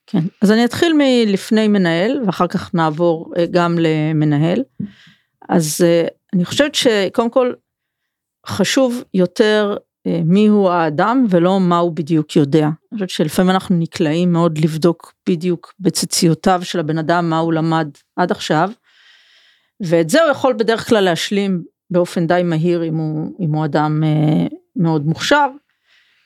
כן, 0.06 0.18
אז 0.42 0.50
אני 0.50 0.64
אתחיל 0.64 0.92
מלפני 0.98 1.68
מנהל 1.68 2.22
ואחר 2.26 2.46
כך 2.46 2.74
נעבור 2.74 3.32
אה, 3.36 3.44
גם 3.50 3.76
למנהל. 3.78 4.62
אז 5.48 5.80
אה, 5.84 6.06
אני 6.34 6.44
חושבת 6.44 6.74
שקודם 6.74 7.30
כל 7.30 7.52
חשוב 8.46 9.02
יותר 9.14 9.76
מיהו 10.06 10.68
האדם 10.68 11.26
ולא 11.30 11.60
מה 11.60 11.78
הוא 11.78 11.92
בדיוק 11.92 12.36
יודע. 12.36 12.64
אני 12.64 12.94
חושבת 12.94 13.10
שלפעמים 13.10 13.50
אנחנו 13.50 13.76
נקלעים 13.76 14.32
מאוד 14.32 14.58
לבדוק 14.58 15.14
בדיוק 15.28 15.74
בציציותיו 15.80 16.60
של 16.64 16.80
הבן 16.80 16.98
אדם 16.98 17.30
מה 17.30 17.38
הוא 17.38 17.52
למד 17.52 17.88
עד 18.16 18.30
עכשיו. 18.30 18.70
ואת 19.80 20.10
זה 20.10 20.22
הוא 20.22 20.30
יכול 20.30 20.52
בדרך 20.52 20.88
כלל 20.88 21.04
להשלים 21.04 21.62
באופן 21.90 22.26
די 22.26 22.42
מהיר 22.44 22.84
אם 22.84 22.96
הוא, 22.96 23.32
אם 23.40 23.54
הוא 23.54 23.64
אדם 23.64 24.02
מאוד 24.76 25.06
מוכשר. 25.06 25.48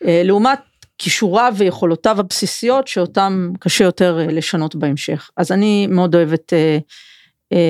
לעומת 0.00 0.60
כישוריו 0.98 1.54
ויכולותיו 1.56 2.20
הבסיסיות 2.20 2.88
שאותם 2.88 3.52
קשה 3.60 3.84
יותר 3.84 4.18
לשנות 4.30 4.74
בהמשך. 4.74 5.30
אז 5.36 5.52
אני 5.52 5.86
מאוד 5.86 6.14
אוהבת 6.14 6.52
אה, 6.52 6.78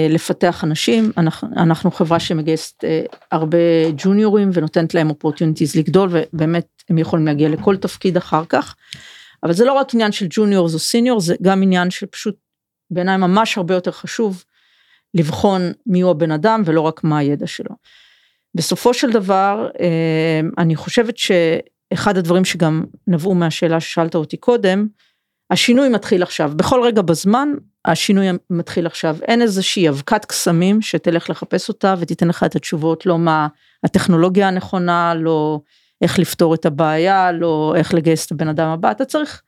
לפתח 0.09 0.65
אנשים, 0.65 1.13
אנחנו, 1.17 1.49
אנחנו 1.57 1.91
חברה 1.91 2.21
שמגייסת 2.21 2.85
אה, 2.85 3.03
הרבה 3.33 3.59
ג'וניורים 3.97 4.51
ונותנת 4.53 4.95
להם 4.95 5.11
אופורטיוניטיז 5.11 5.77
לגדול 5.77 6.09
ובאמת 6.13 6.67
הם 6.91 6.99
יכולים 6.99 7.27
להגיע 7.27 7.49
לכל 7.49 7.77
תפקיד 7.77 8.17
אחר 8.17 8.45
כך. 8.49 8.77
אבל 9.43 9.53
זה 9.53 9.65
לא 9.65 9.73
רק 9.73 9.95
עניין 9.95 10.13
של 10.13 10.27
ג'וניורס 10.31 10.75
או 10.75 10.79
סיניור 10.79 11.21
זה 11.21 11.35
גם 11.43 11.63
עניין 11.63 11.91
שפשוט 11.91 12.37
בעיניי 12.91 13.17
ממש 13.17 13.59
הרבה 13.59 13.75
יותר 13.75 13.91
חשוב 13.91 14.45
לבחון 15.15 15.73
מי 15.87 16.01
הוא 16.01 16.11
הבן 16.11 16.31
אדם 16.31 16.63
ולא 16.65 16.81
רק 16.81 17.05
מה 17.05 17.19
הידע 17.19 17.47
שלו. 17.47 17.75
בסופו 18.55 18.95
של 18.95 19.11
דבר 19.11 19.69
אה, 19.81 20.41
אני 20.59 20.77
חושבת 20.77 21.15
שאחד 21.19 22.17
הדברים 22.17 22.45
שגם 22.45 22.85
נבעו 23.07 23.35
מהשאלה 23.35 23.81
ששאלת 23.81 24.15
אותי 24.15 24.37
קודם 24.37 24.87
השינוי 25.51 25.89
מתחיל 25.89 26.23
עכשיו 26.23 26.53
בכל 26.57 26.81
רגע 26.85 27.03
בזמן 27.03 27.49
השינוי 27.93 28.27
מתחיל 28.51 28.87
עכשיו, 28.87 29.17
אין 29.23 29.43
איזושהי 29.43 29.89
אבקת 29.89 30.25
קסמים 30.25 30.83
שתלך 30.83 31.31
לחפש 31.31 31.69
אותה 31.69 31.95
ותיתן 31.99 32.29
לך 32.29 32.45
את 32.45 32.57
התשובות, 32.57 33.07
לא 33.07 33.19
מה 33.19 33.49
הטכנולוגיה 33.85 34.49
הנכונה, 34.49 35.15
לא 35.15 35.61
איך 36.03 36.19
לפתור 36.19 36.55
את 36.55 36.67
הבעיה, 36.67 37.33
לא 37.33 37.75
איך 37.77 37.95
לגייס 37.95 38.27
את 38.27 38.33
הבן 38.33 38.49
אדם 38.49 38.69
הבא, 38.69 38.91
אתה 38.91 39.05
צריך 39.05 39.43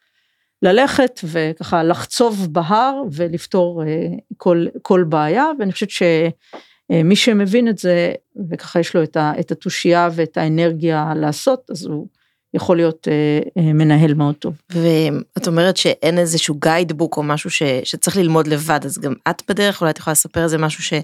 ללכת 0.62 1.20
וככה 1.24 1.82
לחצוב 1.82 2.48
בהר 2.52 3.02
ולפתור 3.12 3.82
אה, 3.82 4.06
כל, 4.36 4.66
כל 4.82 5.04
בעיה, 5.08 5.46
ואני 5.58 5.72
חושבת 5.72 5.90
שמי 5.90 7.16
שמבין 7.16 7.68
את 7.68 7.78
זה, 7.78 8.12
וככה 8.50 8.80
יש 8.80 8.96
לו 8.96 9.02
את 9.16 9.50
התושייה 9.50 10.08
ואת 10.12 10.36
האנרגיה 10.36 11.12
לעשות, 11.16 11.70
אז 11.70 11.86
הוא 11.86 12.06
יכול 12.54 12.76
להיות 12.76 13.08
אה, 13.08 13.40
אה, 13.58 13.72
מנהל 13.72 14.14
מאוד 14.14 14.34
טוב. 14.34 14.54
ואת 14.70 15.46
אומרת 15.46 15.76
שאין 15.76 16.18
איזשהו 16.18 16.54
גיידבוק 16.54 17.16
או 17.16 17.22
משהו 17.22 17.50
ש, 17.50 17.62
שצריך 17.84 18.16
ללמוד 18.16 18.46
לבד, 18.46 18.80
אז 18.84 18.98
גם 18.98 19.14
את 19.30 19.42
בדרך, 19.48 19.80
אולי 19.80 19.90
את 19.90 19.98
יכולה 19.98 20.12
לספר 20.12 20.44
איזה 20.44 20.58
משהו 20.58 20.98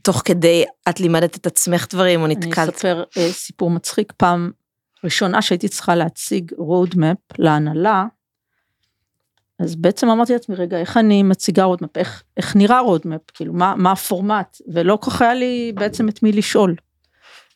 שתוך 0.00 0.22
כדי 0.24 0.64
את 0.88 1.00
לימדת 1.00 1.36
את 1.36 1.46
עצמך 1.46 1.86
דברים 1.90 2.22
או 2.22 2.26
נתקלת. 2.26 2.58
אני 2.58 2.68
אספר 2.68 3.04
אה, 3.18 3.32
סיפור 3.32 3.70
מצחיק, 3.70 4.12
פעם 4.16 4.50
ראשונה 5.04 5.42
שהייתי 5.42 5.68
צריכה 5.68 5.94
להציג 5.94 6.52
roadmap 6.52 7.34
להנהלה, 7.38 8.04
אז 9.58 9.76
בעצם 9.76 10.08
אמרתי 10.08 10.32
לעצמי, 10.32 10.56
רגע, 10.56 10.78
איך 10.78 10.96
אני 10.96 11.22
מציגה 11.22 11.64
roadmap, 11.64 11.88
איך, 11.96 12.22
איך 12.36 12.56
נראה 12.56 12.80
roadmap, 12.80 13.32
כאילו, 13.34 13.52
מה, 13.52 13.74
מה 13.76 13.92
הפורמט, 13.92 14.56
ולא 14.72 14.98
כל 15.00 15.10
כך 15.10 15.22
היה 15.22 15.34
לי 15.34 15.72
בעצם 15.74 16.08
את 16.08 16.22
מי 16.22 16.32
לשאול. 16.32 16.74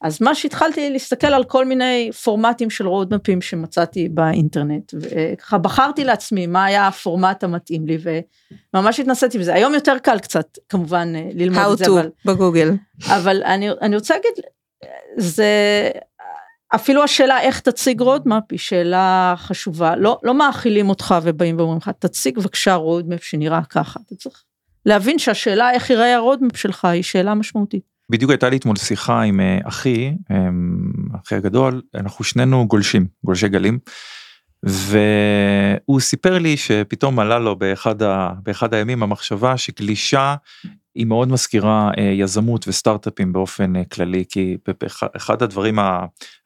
אז 0.02 0.22
מה 0.22 0.34
שהתחלתי 0.34 0.90
להסתכל 0.90 1.26
על 1.26 1.44
כל 1.44 1.64
מיני 1.64 2.10
פורמטים 2.24 2.70
של 2.70 2.86
רודמפים 2.86 3.40
שמצאתי 3.40 4.08
באינטרנט 4.08 4.94
וככה 5.00 5.58
בחרתי 5.58 6.04
לעצמי 6.04 6.46
מה 6.46 6.64
היה 6.64 6.88
הפורמט 6.88 7.44
המתאים 7.44 7.86
לי 7.86 7.98
וממש 8.74 9.00
התנסיתי 9.00 9.38
בזה. 9.38 9.54
היום 9.54 9.74
יותר 9.74 9.98
קל 10.02 10.18
קצת 10.18 10.58
כמובן 10.68 11.12
אה, 11.16 11.28
ללמוד 11.34 11.62
How 11.62 11.72
את 11.72 11.78
זה 11.78 11.84
to 11.84 11.88
אבל 11.88 12.08
בגוגל. 12.24 12.72
אבל 13.06 13.42
אני, 13.42 13.70
אני 13.70 13.96
רוצה 13.96 14.14
להגיד 14.14 14.44
זה 15.16 15.50
אפילו 16.74 17.02
השאלה 17.04 17.40
איך 17.40 17.60
תציג 17.60 18.00
roadmap 18.00 18.42
היא 18.50 18.58
שאלה 18.58 19.34
חשובה. 19.36 19.96
לא 19.96 20.18
לא 20.22 20.34
מאכילים 20.34 20.88
אותך 20.88 21.14
ובאים 21.22 21.58
ואומרים 21.58 21.78
לך 21.78 21.90
תציג 21.98 22.38
בבקשה 22.38 22.74
roadmap 22.74 23.24
שנראה 23.24 23.60
ככה. 23.70 24.00
אתה 24.06 24.14
צריך 24.14 24.42
להבין 24.86 25.18
שהשאלה 25.18 25.70
איך 25.70 25.90
ייראה 25.90 26.14
ה 26.14 26.19
roadmap 26.20 26.56
שלך 26.56 26.84
היא 26.84 27.02
שאלה 27.02 27.34
משמעותית. 27.34 27.95
בדיוק 28.10 28.30
הייתה 28.30 28.48
לי 28.48 28.56
אתמול 28.56 28.76
שיחה 28.76 29.22
עם 29.22 29.40
אה, 29.40 29.58
אחי, 29.64 30.12
אמ, 30.30 30.90
אחי 31.24 31.34
הגדול, 31.34 31.82
אנחנו 31.94 32.24
שנינו 32.24 32.66
גולשים, 32.68 33.06
גולשי 33.24 33.48
גלים, 33.48 33.78
והוא 34.62 36.00
סיפר 36.00 36.38
לי 36.38 36.56
שפתאום 36.56 37.18
עלה 37.18 37.38
לו 37.38 37.56
באחד, 37.56 38.02
ה, 38.02 38.30
באחד 38.42 38.74
הימים 38.74 39.02
המחשבה 39.02 39.56
שגלישה 39.56 40.34
היא 40.94 41.06
מאוד 41.06 41.28
מזכירה 41.28 41.90
אה, 41.98 42.02
יזמות 42.02 42.68
וסטארט-אפים 42.68 43.32
באופן 43.32 43.76
אה, 43.76 43.84
כללי, 43.84 44.24
כי 44.28 44.56
אחד 45.16 45.42
הדברים 45.42 45.78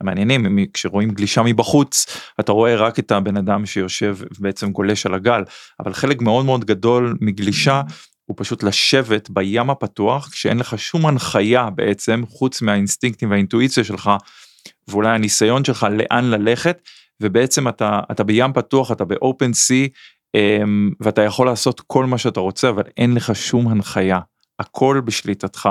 המעניינים, 0.00 0.66
כשרואים 0.74 1.10
גלישה 1.10 1.42
מבחוץ, 1.42 2.06
אתה 2.40 2.52
רואה 2.52 2.76
רק 2.76 2.98
את 2.98 3.12
הבן 3.12 3.36
אדם 3.36 3.66
שיושב 3.66 4.16
ובעצם 4.38 4.72
גולש 4.72 5.06
על 5.06 5.14
הגל, 5.14 5.42
אבל 5.80 5.92
חלק 5.92 6.22
מאוד 6.22 6.44
מאוד 6.44 6.64
גדול 6.64 7.16
מגלישה 7.20 7.82
הוא 8.30 8.36
פשוט 8.38 8.62
לשבת 8.62 9.30
בים 9.30 9.70
הפתוח 9.70 10.28
כשאין 10.28 10.58
לך 10.58 10.78
שום 10.78 11.06
הנחיה 11.06 11.70
בעצם 11.70 12.22
חוץ 12.28 12.62
מהאינסטינקטים 12.62 13.30
והאינטואיציה 13.30 13.84
שלך 13.84 14.10
ואולי 14.88 15.10
הניסיון 15.10 15.64
שלך 15.64 15.86
לאן 15.90 16.24
ללכת 16.24 16.82
ובעצם 17.20 17.68
אתה 17.68 18.00
אתה 18.10 18.24
בים 18.24 18.52
פתוח 18.52 18.92
אתה 18.92 19.04
באופן 19.04 19.52
סי 19.52 19.88
אמ, 20.34 20.90
ואתה 21.00 21.22
יכול 21.22 21.46
לעשות 21.46 21.80
כל 21.86 22.06
מה 22.06 22.18
שאתה 22.18 22.40
רוצה 22.40 22.68
אבל 22.68 22.82
אין 22.96 23.14
לך 23.14 23.36
שום 23.36 23.68
הנחיה 23.68 24.18
הכל 24.58 25.00
בשליטתך. 25.04 25.68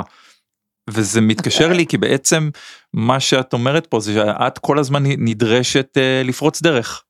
וזה 0.90 1.22
מתקשר 1.22 1.74
לי 1.74 1.86
כי 1.86 1.98
בעצם 1.98 2.50
מה 2.94 3.20
שאת 3.20 3.54
אומרת 3.54 3.88
פה 3.88 4.00
זה 4.00 4.14
שאת 4.14 4.58
כל 4.58 4.80
הזמן 4.80 5.04
נדרשת 5.06 5.98
uh, 5.98 6.28
לפרוץ 6.28 6.62
דרך 6.62 7.04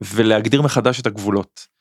ולהגדיר 0.00 0.62
מחדש 0.62 1.00
את 1.00 1.06
הגבולות. 1.06 1.73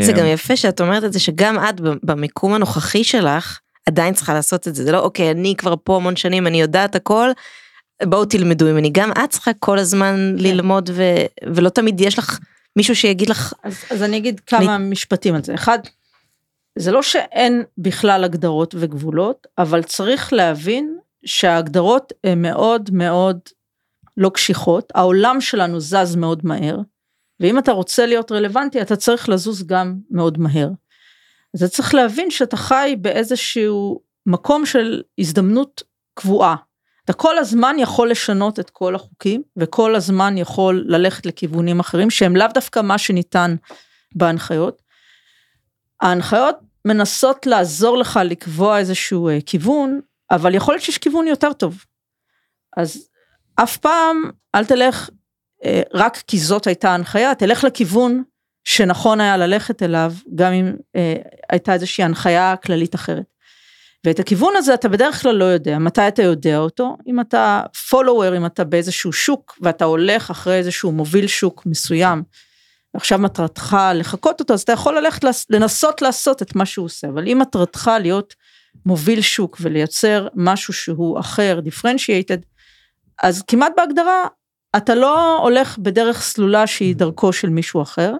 זה 0.00 0.12
גם 0.12 0.26
יפה 0.26 0.56
שאת 0.56 0.80
אומרת 0.80 1.04
את 1.04 1.12
זה 1.12 1.20
שגם 1.20 1.58
את 1.68 1.80
במיקום 1.80 2.54
הנוכחי 2.54 3.04
שלך 3.04 3.58
עדיין 3.86 4.14
צריכה 4.14 4.34
לעשות 4.34 4.68
את 4.68 4.74
זה 4.74 4.84
זה 4.84 4.92
לא 4.92 4.98
אוקיי 4.98 5.30
אני 5.30 5.54
כבר 5.58 5.74
פה 5.84 5.96
המון 5.96 6.16
שנים 6.16 6.46
אני 6.46 6.60
יודעת 6.60 6.94
הכל 6.94 7.30
בואו 8.04 8.24
תלמדו 8.24 8.64
ממני 8.64 8.90
גם 8.92 9.12
את 9.12 9.30
צריכה 9.30 9.50
כל 9.58 9.78
הזמן 9.78 10.14
כן. 10.14 10.42
ללמוד 10.42 10.90
ו, 10.92 11.02
ולא 11.54 11.68
תמיד 11.68 12.00
יש 12.00 12.18
לך 12.18 12.38
מישהו 12.76 12.96
שיגיד 12.96 13.30
לך. 13.30 13.52
אז, 13.64 13.84
אז 13.90 14.02
אני 14.02 14.16
אגיד 14.16 14.40
כמה 14.40 14.76
אני... 14.76 14.90
משפטים 14.90 15.34
על 15.34 15.44
זה 15.44 15.54
אחד 15.54 15.78
זה 16.78 16.92
לא 16.92 17.02
שאין 17.02 17.62
בכלל 17.78 18.24
הגדרות 18.24 18.74
וגבולות 18.78 19.46
אבל 19.58 19.82
צריך 19.82 20.32
להבין 20.32 20.98
שההגדרות 21.24 22.12
הן 22.24 22.42
מאוד 22.42 22.90
מאוד 22.92 23.38
לא 24.16 24.28
קשיחות 24.28 24.92
העולם 24.94 25.40
שלנו 25.40 25.80
זז 25.80 26.16
מאוד 26.16 26.40
מהר 26.44 26.76
ואם 27.40 27.58
אתה 27.58 27.72
רוצה 27.72 28.06
להיות 28.06 28.32
רלוונטי 28.32 28.82
אתה 28.82 28.96
צריך 28.96 29.28
לזוז 29.28 29.66
גם 29.66 29.96
מאוד 30.10 30.38
מהר. 30.38 30.68
אז 31.54 31.62
אתה 31.62 31.72
צריך 31.72 31.94
להבין 31.94 32.30
שאתה 32.30 32.56
חי 32.56 32.94
באיזשהו 33.00 34.00
מקום 34.26 34.66
של 34.66 35.02
הזדמנות 35.18 35.82
קבועה. 36.14 36.56
אתה 37.04 37.12
כל 37.12 37.38
הזמן 37.38 37.76
יכול 37.78 38.10
לשנות 38.10 38.60
את 38.60 38.70
כל 38.70 38.94
החוקים 38.94 39.42
וכל 39.56 39.94
הזמן 39.94 40.38
יכול 40.38 40.84
ללכת 40.86 41.26
לכיוונים 41.26 41.80
אחרים 41.80 42.10
שהם 42.10 42.36
לאו 42.36 42.46
דווקא 42.54 42.80
מה 42.80 42.98
שניתן 42.98 43.56
בהנחיות. 44.14 44.82
ההנחיות 46.00 46.56
מנסות 46.84 47.46
לעזור 47.46 47.98
לך 47.98 48.20
לקבוע 48.24 48.78
איזשהו 48.78 49.28
אה, 49.28 49.38
כיוון 49.46 50.00
אבל 50.30 50.54
יכול 50.54 50.74
להיות 50.74 50.84
שיש 50.84 50.98
כיוון 50.98 51.26
יותר 51.26 51.52
טוב. 51.52 51.84
אז 52.76 53.08
אף 53.56 53.76
פעם 53.76 54.30
אל 54.54 54.64
תלך 54.64 55.10
רק 55.94 56.16
כי 56.16 56.38
זאת 56.38 56.66
הייתה 56.66 56.94
הנחיה, 56.94 57.34
תלך 57.34 57.64
לכיוון 57.64 58.22
שנכון 58.64 59.20
היה 59.20 59.36
ללכת 59.36 59.82
אליו, 59.82 60.12
גם 60.34 60.52
אם 60.52 60.72
אה, 60.96 61.14
הייתה 61.50 61.72
איזושהי 61.72 62.04
הנחיה 62.04 62.54
כללית 62.56 62.94
אחרת. 62.94 63.24
ואת 64.06 64.18
הכיוון 64.18 64.56
הזה 64.56 64.74
אתה 64.74 64.88
בדרך 64.88 65.22
כלל 65.22 65.34
לא 65.34 65.44
יודע, 65.44 65.78
מתי 65.78 66.08
אתה 66.08 66.22
יודע 66.22 66.58
אותו? 66.58 66.96
אם 67.06 67.20
אתה 67.20 67.62
פולוור, 67.90 68.36
אם 68.36 68.46
אתה 68.46 68.64
באיזשהו 68.64 69.12
שוק 69.12 69.58
ואתה 69.60 69.84
הולך 69.84 70.30
אחרי 70.30 70.54
איזשהו 70.54 70.92
מוביל 70.92 71.26
שוק 71.26 71.66
מסוים, 71.66 72.22
ועכשיו 72.94 73.18
מטרתך 73.18 73.76
לחקות 73.94 74.40
אותו, 74.40 74.54
אז 74.54 74.62
אתה 74.62 74.72
יכול 74.72 74.98
ללכת 74.98 75.24
לנסות 75.50 76.02
לעשות 76.02 76.42
את 76.42 76.54
מה 76.54 76.66
שהוא 76.66 76.84
עושה, 76.84 77.08
אבל 77.08 77.28
אם 77.28 77.38
מטרתך 77.38 77.90
להיות 78.00 78.34
מוביל 78.86 79.20
שוק 79.20 79.56
ולייצר 79.60 80.28
משהו 80.34 80.72
שהוא 80.72 81.20
אחר, 81.20 81.60
דיפרנציאטד, 81.62 82.38
אז 83.22 83.42
כמעט 83.42 83.72
בהגדרה 83.76 84.26
אתה 84.76 84.94
לא 84.94 85.38
הולך 85.38 85.78
בדרך 85.78 86.22
סלולה 86.22 86.66
שהיא 86.66 86.96
דרכו 86.96 87.32
של 87.32 87.48
מישהו 87.48 87.82
אחר, 87.82 88.14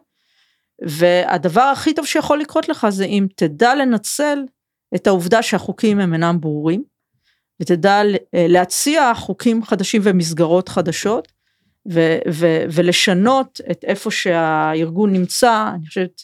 והדבר 0.83 1.61
הכי 1.61 1.95
טוב 1.95 2.07
שיכול 2.07 2.39
לקרות 2.39 2.69
לך 2.69 2.87
זה 2.89 3.05
אם 3.05 3.27
תדע 3.37 3.75
לנצל 3.75 4.39
את 4.95 5.07
העובדה 5.07 5.43
שהחוקים 5.43 6.01
הם 6.01 6.13
אינם 6.13 6.41
ברורים, 6.41 6.83
ותדע 7.61 8.03
אה, 8.35 8.47
להציע 8.49 9.13
חוקים 9.15 9.65
חדשים 9.65 10.03
ומסגרות 10.05 10.69
חדשות, 10.69 11.29
ו- 11.93 12.19
ו- 12.31 12.65
ולשנות 12.73 13.61
את 13.71 13.85
איפה 13.85 14.11
שהארגון 14.11 15.13
נמצא, 15.13 15.69
אני 15.75 15.87
חושבת 15.87 16.23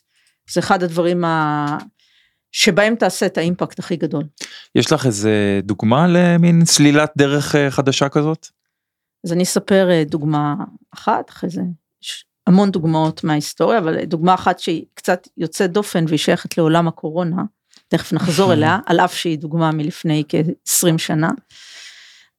זה 0.50 0.60
אחד 0.60 0.82
הדברים 0.82 1.24
ה- 1.24 1.78
שבהם 2.52 2.94
תעשה 2.94 3.26
את 3.26 3.38
האימפקט 3.38 3.78
הכי 3.78 3.96
גדול. 3.96 4.24
יש 4.74 4.92
לך 4.92 5.06
איזה 5.06 5.60
דוגמה 5.62 6.06
למין 6.08 6.64
סלילת 6.64 7.12
דרך 7.16 7.54
אה, 7.54 7.70
חדשה 7.70 8.08
כזאת? 8.08 8.46
אז 9.26 9.32
אני 9.32 9.42
אספר 9.42 9.90
אה, 9.90 10.02
דוגמה 10.04 10.54
אחת, 10.94 11.30
אחרי 11.30 11.50
זה 11.50 11.62
יש 12.02 12.24
המון 12.46 12.70
דוגמאות 12.70 13.24
מההיסטוריה, 13.24 13.78
אבל 13.78 14.04
דוגמה 14.04 14.34
אחת 14.34 14.58
שהיא 14.58 14.84
קצת 14.94 15.28
יוצאת 15.36 15.72
דופן 15.72 16.04
והיא 16.08 16.18
שייכת 16.18 16.58
לעולם 16.58 16.88
הקורונה, 16.88 17.42
תכף 17.88 18.12
נחזור 18.12 18.52
אליה, 18.52 18.78
על 18.86 19.00
אף 19.00 19.14
שהיא 19.14 19.38
דוגמה 19.38 19.72
מלפני 19.72 20.24
כ-20 20.28 20.98
שנה. 20.98 21.30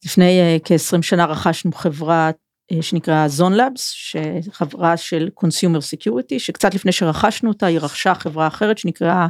לפני 0.06 0.39
אה, 0.39 0.58
כ-20 0.63 1.01
שנה 1.01 1.25
רכשנו 1.25 1.72
חברה 1.72 2.32
אה, 2.72 2.82
שנקרא 2.82 3.27
Zone 3.27 3.53
Labs, 3.53 3.91
שחברה 3.91 4.98
של 4.98 5.29
consumer 5.34 5.82
security, 5.82 6.39
שקצת 6.39 6.74
לפני 6.74 6.91
שרכשנו 6.91 7.50
אותה 7.50 7.65
היא 7.65 7.79
רכשה 7.79 8.15
חברה 8.15 8.48
אחרת 8.48 8.77
שנקראה 8.77 9.27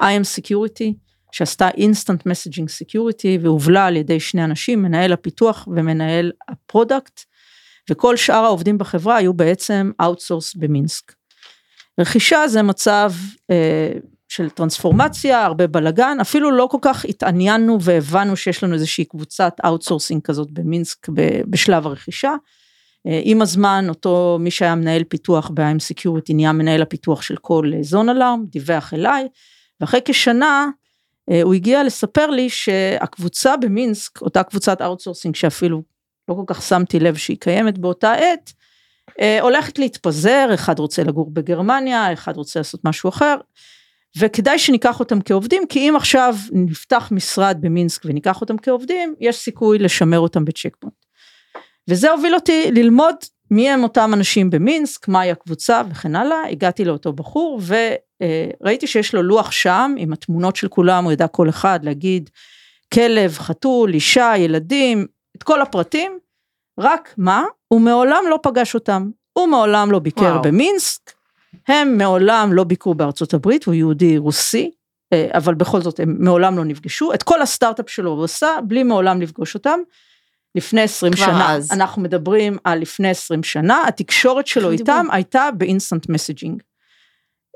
IM 0.00 0.40
Security, 0.40 1.05
שעשתה 1.36 1.68
instant 1.68 2.26
messaging 2.26 2.68
security 2.68 3.38
והובלה 3.42 3.86
על 3.86 3.96
ידי 3.96 4.20
שני 4.20 4.44
אנשים, 4.44 4.82
מנהל 4.82 5.12
הפיתוח 5.12 5.68
ומנהל 5.76 6.32
ה 6.48 6.56
product, 6.56 7.20
וכל 7.90 8.16
שאר 8.16 8.44
העובדים 8.44 8.78
בחברה 8.78 9.16
היו 9.16 9.34
בעצם 9.34 9.90
outsource 10.00 10.54
במינסק. 10.54 11.12
רכישה 12.00 12.48
זה 12.48 12.62
מצב 12.62 13.12
אה, 13.50 13.92
של 14.28 14.50
טרנספורמציה, 14.50 15.44
הרבה 15.44 15.66
בלאגן, 15.66 16.18
אפילו 16.20 16.50
לא 16.50 16.68
כל 16.70 16.78
כך 16.82 17.04
התעניינו 17.04 17.78
והבנו 17.82 18.36
שיש 18.36 18.64
לנו 18.64 18.74
איזושהי 18.74 19.04
קבוצת 19.04 19.52
outsourcing 19.64 20.22
כזאת 20.22 20.50
במינסק 20.50 21.08
בשלב 21.46 21.86
הרכישה. 21.86 22.34
אה, 23.06 23.20
עם 23.24 23.42
הזמן 23.42 23.86
אותו 23.88 24.38
מי 24.40 24.50
שהיה 24.50 24.74
מנהל 24.74 25.04
פיתוח 25.04 25.50
ב-IM 25.54 25.78
Security 25.92 26.34
נהיה 26.34 26.52
מנהל 26.52 26.82
הפיתוח 26.82 27.22
של 27.22 27.36
כל 27.36 27.72
ZoneAlarm, 27.80 28.44
דיווח 28.48 28.94
אליי, 28.94 29.28
ואחרי 29.80 30.00
כשנה 30.04 30.46
אה, 30.46 30.85
הוא 31.42 31.54
הגיע 31.54 31.84
לספר 31.84 32.26
לי 32.26 32.50
שהקבוצה 32.50 33.56
במינסק, 33.56 34.20
אותה 34.20 34.42
קבוצת 34.42 34.82
outsourcing 34.82 35.34
שאפילו 35.34 35.82
לא 36.28 36.34
כל 36.34 36.44
כך 36.46 36.62
שמתי 36.62 37.00
לב 37.00 37.14
שהיא 37.14 37.36
קיימת 37.40 37.78
באותה 37.78 38.12
עת, 38.12 38.52
אה, 39.20 39.40
הולכת 39.40 39.78
להתפזר, 39.78 40.50
אחד 40.54 40.78
רוצה 40.78 41.02
לגור 41.02 41.30
בגרמניה, 41.30 42.12
אחד 42.12 42.36
רוצה 42.36 42.60
לעשות 42.60 42.80
משהו 42.84 43.08
אחר, 43.08 43.36
וכדאי 44.18 44.58
שניקח 44.58 45.00
אותם 45.00 45.20
כעובדים, 45.20 45.62
כי 45.68 45.88
אם 45.88 45.96
עכשיו 45.96 46.34
נפתח 46.52 47.08
משרד 47.12 47.58
במינסק 47.60 48.02
וניקח 48.04 48.40
אותם 48.40 48.58
כעובדים, 48.58 49.14
יש 49.20 49.36
סיכוי 49.36 49.78
לשמר 49.78 50.18
אותם 50.18 50.44
בצ'ק 50.44 50.76
פוינט. 50.80 50.94
וזה 51.90 52.10
הוביל 52.10 52.34
אותי 52.34 52.70
ללמוד 52.72 53.14
מי 53.50 53.70
הם 53.70 53.82
אותם 53.82 54.10
אנשים 54.14 54.50
במינסק, 54.50 55.08
מהי 55.08 55.30
הקבוצה 55.30 55.82
וכן 55.90 56.16
הלאה, 56.16 56.48
הגעתי 56.50 56.84
לאותו 56.84 57.12
בחור 57.12 57.60
וראיתי 57.66 58.86
שיש 58.86 59.14
לו 59.14 59.22
לוח 59.22 59.50
שם 59.50 59.94
עם 59.98 60.12
התמונות 60.12 60.56
של 60.56 60.68
כולם, 60.68 61.04
הוא 61.04 61.12
ידע 61.12 61.26
כל 61.26 61.48
אחד 61.48 61.84
להגיד 61.84 62.30
כלב, 62.94 63.32
חתול, 63.38 63.94
אישה, 63.94 64.32
ילדים, 64.36 65.06
את 65.36 65.42
כל 65.42 65.62
הפרטים, 65.62 66.18
רק 66.80 67.14
מה, 67.18 67.44
הוא 67.68 67.80
מעולם 67.80 68.24
לא 68.30 68.38
פגש 68.42 68.74
אותם, 68.74 69.10
הוא 69.32 69.46
מעולם 69.46 69.92
לא 69.92 69.98
ביקר 69.98 70.22
וואו. 70.22 70.42
במינסק, 70.42 71.12
הם 71.68 71.98
מעולם 71.98 72.52
לא 72.52 72.64
ביקרו 72.64 72.94
בארצות 72.94 73.34
הברית, 73.34 73.64
הוא 73.64 73.74
יהודי 73.74 74.18
רוסי, 74.18 74.70
אה, 75.12 75.28
אבל 75.34 75.54
בכל 75.54 75.80
זאת 75.80 76.00
הם 76.00 76.16
מעולם 76.18 76.56
לא 76.56 76.64
נפגשו, 76.64 77.14
את 77.14 77.22
כל 77.22 77.42
הסטארט-אפ 77.42 77.90
שלו 77.90 78.10
הוא 78.10 78.24
עשה 78.24 78.48
בלי 78.64 78.82
מעולם 78.82 79.22
לפגוש 79.22 79.54
אותם, 79.54 79.78
לפני 80.56 80.80
20 80.80 81.16
שנה, 81.16 81.54
אז. 81.54 81.72
אנחנו 81.72 82.02
מדברים 82.02 82.56
על 82.64 82.78
לפני 82.78 83.08
20 83.08 83.42
שנה, 83.42 83.82
התקשורת 83.88 84.46
שלו 84.46 84.70
איתם 84.70 85.06
הייתה 85.12 85.48
ב 85.56 85.62
instant 85.62 86.08
messaging. 86.08 86.62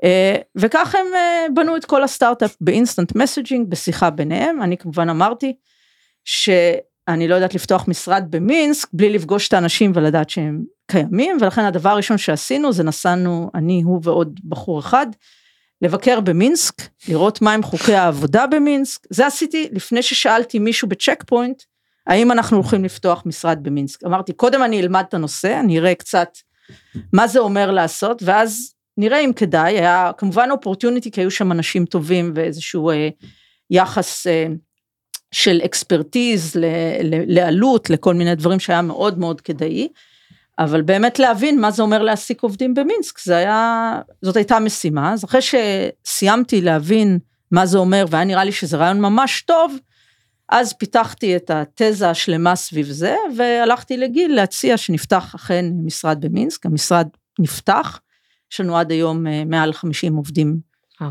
אה, 0.03 0.35
וכך 0.55 0.95
הם 0.95 1.05
אה, 1.15 1.45
בנו 1.53 1.77
את 1.77 1.85
כל 1.85 2.03
הסטארט-אפ 2.03 2.55
ב 2.61 2.68
instant 2.68 3.15
messaging, 3.15 3.69
בשיחה 3.69 4.09
ביניהם, 4.09 4.61
אני 4.61 4.77
כמובן 4.77 5.09
אמרתי 5.09 5.55
שאני 6.25 7.27
לא 7.27 7.35
יודעת 7.35 7.55
לפתוח 7.55 7.87
משרד 7.87 8.25
במינסק 8.29 8.89
בלי 8.93 9.09
לפגוש 9.09 9.47
את 9.47 9.53
האנשים 9.53 9.91
ולדעת 9.95 10.29
שהם 10.29 10.63
קיימים, 10.91 11.37
ולכן 11.41 11.61
הדבר 11.61 11.89
הראשון 11.89 12.17
שעשינו 12.17 12.73
זה 12.73 12.83
נסענו, 12.83 13.51
אני, 13.55 13.81
הוא 13.81 13.99
ועוד 14.03 14.39
בחור 14.43 14.79
אחד, 14.79 15.07
לבקר 15.81 16.19
במינסק, 16.19 16.73
לראות 17.07 17.41
מהם 17.41 17.63
חוקי 17.63 17.93
העבודה 17.95 18.47
במינסק, 18.47 19.07
זה 19.09 19.27
עשיתי 19.27 19.69
לפני 19.71 20.01
ששאלתי 20.01 20.59
מישהו 20.59 20.87
בצ'ק 20.87 21.23
פוינט, 21.27 21.63
האם 22.07 22.31
אנחנו 22.31 22.57
הולכים 22.57 22.83
לפתוח 22.83 23.23
משרד 23.25 23.59
במינסק? 23.61 24.03
אמרתי, 24.03 24.33
קודם 24.33 24.63
אני 24.63 24.81
אלמד 24.81 25.03
את 25.09 25.13
הנושא, 25.13 25.59
אני 25.59 25.79
אראה 25.79 25.95
קצת 25.95 26.29
מה 27.13 27.27
זה 27.27 27.39
אומר 27.39 27.71
לעשות, 27.71 28.23
ואז 28.25 28.73
נראה 28.97 29.19
אם 29.19 29.31
כדאי, 29.35 29.79
היה 29.79 30.11
כמובן 30.17 30.47
אופורטיוניטי, 30.51 31.11
כי 31.11 31.21
היו 31.21 31.31
שם 31.31 31.51
אנשים 31.51 31.85
טובים 31.85 32.31
ואיזשהו 32.35 32.89
אה, 32.89 33.09
יחס 33.69 34.27
אה, 34.27 34.47
של 35.31 35.61
אקספרטיז 35.65 36.55
ל, 36.55 36.65
ל, 37.03 37.35
לעלות, 37.35 37.89
לכל 37.89 38.13
מיני 38.13 38.35
דברים 38.35 38.59
שהיה 38.59 38.81
מאוד 38.81 39.19
מאוד 39.19 39.41
כדאי, 39.41 39.87
אבל 40.59 40.81
באמת 40.81 41.19
להבין 41.19 41.61
מה 41.61 41.71
זה 41.71 41.81
אומר 41.83 42.03
להעסיק 42.03 42.43
עובדים 42.43 42.73
במינסק, 42.73 43.19
זה 43.19 43.37
היה, 43.37 43.99
זאת 44.21 44.35
הייתה 44.35 44.59
משימה, 44.59 45.13
אז 45.13 45.25
אחרי 45.25 45.41
שסיימתי 45.41 46.61
להבין 46.61 47.19
מה 47.51 47.65
זה 47.65 47.77
אומר, 47.77 48.05
והיה 48.09 48.25
נראה 48.25 48.43
לי 48.43 48.51
שזה 48.51 48.77
רעיון 48.77 49.01
ממש 49.01 49.41
טוב, 49.41 49.75
אז 50.51 50.73
פיתחתי 50.73 51.35
את 51.35 51.51
התזה 51.53 52.09
השלמה 52.09 52.55
סביב 52.55 52.85
זה, 52.85 53.15
והלכתי 53.37 53.97
לגיל 53.97 54.35
להציע 54.35 54.77
שנפתח 54.77 55.35
אכן 55.35 55.65
משרד 55.83 56.25
במינסק, 56.25 56.65
המשרד 56.65 57.07
נפתח, 57.39 57.99
יש 58.53 58.59
לנו 58.59 58.77
עד 58.77 58.91
היום 58.91 59.27
אה, 59.27 59.45
מעל 59.45 59.73
50 59.73 60.15
עובדים 60.15 60.59
oh. 61.01 61.05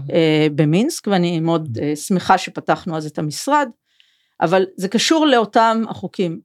במינסק, 0.54 1.06
ואני 1.06 1.40
מאוד 1.40 1.78
אה, 1.82 1.96
שמחה 1.96 2.38
שפתחנו 2.38 2.96
אז 2.96 3.06
את 3.06 3.18
המשרד, 3.18 3.68
אבל 4.40 4.66
זה 4.76 4.88
קשור 4.88 5.26
לאותם 5.26 5.82
החוקים. 5.88 6.40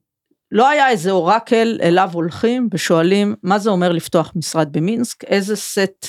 לא 0.52 0.68
היה 0.68 0.88
איזה 0.88 1.10
אורקל 1.10 1.78
אליו 1.82 2.10
הולכים 2.12 2.68
ושואלים 2.74 3.34
מה 3.42 3.58
זה 3.58 3.70
אומר 3.70 3.92
לפתוח 3.92 4.32
משרד 4.36 4.72
במינסק, 4.72 5.24
איזה 5.24 5.56
סט 5.56 6.06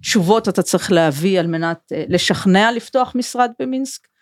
תשובות 0.00 0.48
אתה 0.48 0.62
צריך 0.62 0.92
להביא 0.92 1.40
על 1.40 1.46
מנת 1.46 1.92
לשכנע 2.08 2.72
לפתוח 2.72 3.12
משרד 3.14 3.50
במינסק. 3.58 4.13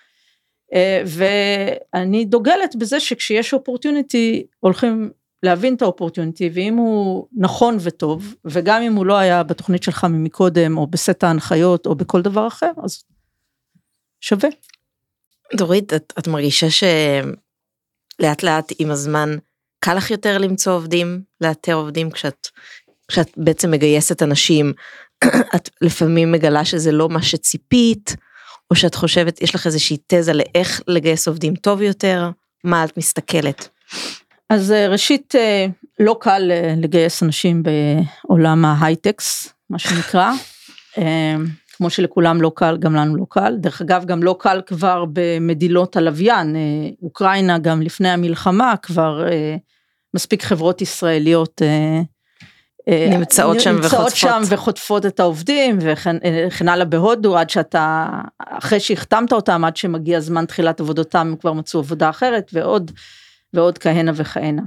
ואני 1.06 2.24
דוגלת 2.24 2.76
בזה 2.76 3.00
שכשיש 3.00 3.54
אופורטיוניטי 3.54 4.46
הולכים 4.61 5.11
להבין 5.42 5.74
את 5.74 5.82
האופורטיוניטי 5.82 6.50
ואם 6.54 6.74
הוא 6.74 7.26
נכון 7.37 7.76
וטוב 7.80 8.35
וגם 8.44 8.82
אם 8.82 8.94
הוא 8.94 9.06
לא 9.06 9.18
היה 9.18 9.42
בתוכנית 9.42 9.82
שלך 9.82 10.04
ממקודם 10.04 10.78
או 10.78 10.87
בסט 10.87 11.24
ההנחיות 11.24 11.87
או 11.87 11.94
בכל 11.94 12.22
דבר 12.22 12.46
אחר 12.46 12.70
אז 12.85 13.04
שווה. 14.20 14.48
דורית 15.56 15.92
את, 15.92 16.12
את 16.18 16.28
מרגישה 16.28 16.66
שלאט 16.70 18.42
לאט 18.42 18.72
עם 18.78 18.90
הזמן 18.90 19.37
קל 19.80 19.94
לך 19.94 20.11
יותר 20.11 20.38
למצוא 20.38 20.72
עובדים 20.72 21.22
לאתר 21.40 21.74
עובדים 21.74 22.11
כשאת 22.11 22.48
כשאת 23.08 23.30
בעצם 23.37 23.70
מגייסת 23.70 24.22
אנשים 24.22 24.72
את 25.56 25.68
לפעמים 25.80 26.32
מגלה 26.32 26.64
שזה 26.64 26.92
לא 26.92 27.08
מה 27.08 27.22
שציפית. 27.22 28.16
או 28.72 28.76
שאת 28.76 28.94
חושבת, 28.94 29.42
יש 29.42 29.54
לך 29.54 29.66
איזושהי 29.66 29.96
תזה 30.06 30.32
לאיך 30.32 30.82
לגייס 30.88 31.28
עובדים 31.28 31.56
טוב 31.56 31.82
יותר? 31.82 32.30
מה 32.64 32.85
את 32.85 32.96
מסתכלת? 32.96 33.68
אז 34.50 34.72
אה, 34.72 34.88
ראשית, 34.88 35.35
אה, 35.35 35.66
לא 36.00 36.16
קל 36.20 36.50
אה, 36.50 36.74
לגייס 36.76 37.22
אנשים 37.22 37.62
בעולם 37.62 38.64
ההייטקס, 38.64 39.54
מה 39.70 39.78
שנקרא. 39.78 40.32
כמו 41.76 41.90
שלכולם 41.90 42.42
לא 42.42 42.52
קל, 42.54 42.76
גם 42.80 42.94
לנו 42.94 43.16
לא 43.16 43.26
קל. 43.28 43.56
דרך 43.56 43.80
אגב, 43.80 44.04
גם 44.04 44.22
לא 44.22 44.37
קל 44.38 44.61
כבר 44.66 45.04
במדינות 45.12 45.96
הלוויין. 45.96 46.56
אוקראינה, 47.02 47.58
גם 47.58 47.82
לפני 47.82 48.08
המלחמה, 48.11 48.74
כבר 48.82 49.26
מספיק 50.14 50.42
חברות 50.42 50.82
ישראליות 50.82 51.62
נמצאות 52.88 53.61
שם 53.61 53.75
נמצאות 53.75 53.92
וחוטפות. 53.92 54.16
שם 54.16 54.42
וחוטפות 54.49 55.07
את 55.07 55.21
העובדים 55.21 55.79
וכן 55.81 56.16
אה, 56.25 56.73
הלאה 56.73 56.85
בהודו 56.85 57.38
עד 57.38 57.51
שאתה 57.51 58.07
אחרי 58.38 58.81
שהחתמת 58.81 59.33
אותם 59.33 59.64
עד 59.64 59.77
שמגיע 59.77 60.21
זמן 60.21 60.47
תחילת 60.47 60.81
עבודתם 60.81 61.18
הם 61.18 61.37
כבר 61.37 61.53
מצאו 61.53 61.81
עבודה 61.81 62.11
אחרת 62.11 62.51
ועוד 62.53 62.90
ועוד 63.55 63.79
כהנה 63.79 64.12
וכהנה. 64.14 64.62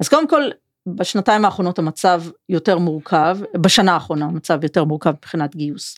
אז 0.00 0.08
קודם 0.08 0.28
כל 0.28 0.42
בשנתיים 0.86 1.44
האחרונות 1.44 1.78
המצב 1.78 2.22
יותר 2.48 2.78
מורכב 2.78 3.38
בשנה 3.56 3.92
האחרונה 3.92 4.24
המצב 4.24 4.58
יותר 4.62 4.84
מורכב 4.84 5.10
מבחינת 5.10 5.56
גיוס. 5.56 5.96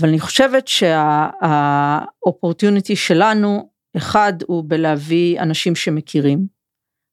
אבל 0.00 0.08
אני 0.08 0.20
חושבת 0.20 0.68
שהאופורטיוניטי 0.68 2.96
שלנו 2.96 3.68
אחד 3.96 4.32
הוא 4.46 4.64
בלהביא 4.66 5.40
אנשים 5.40 5.76
שמכירים 5.76 6.61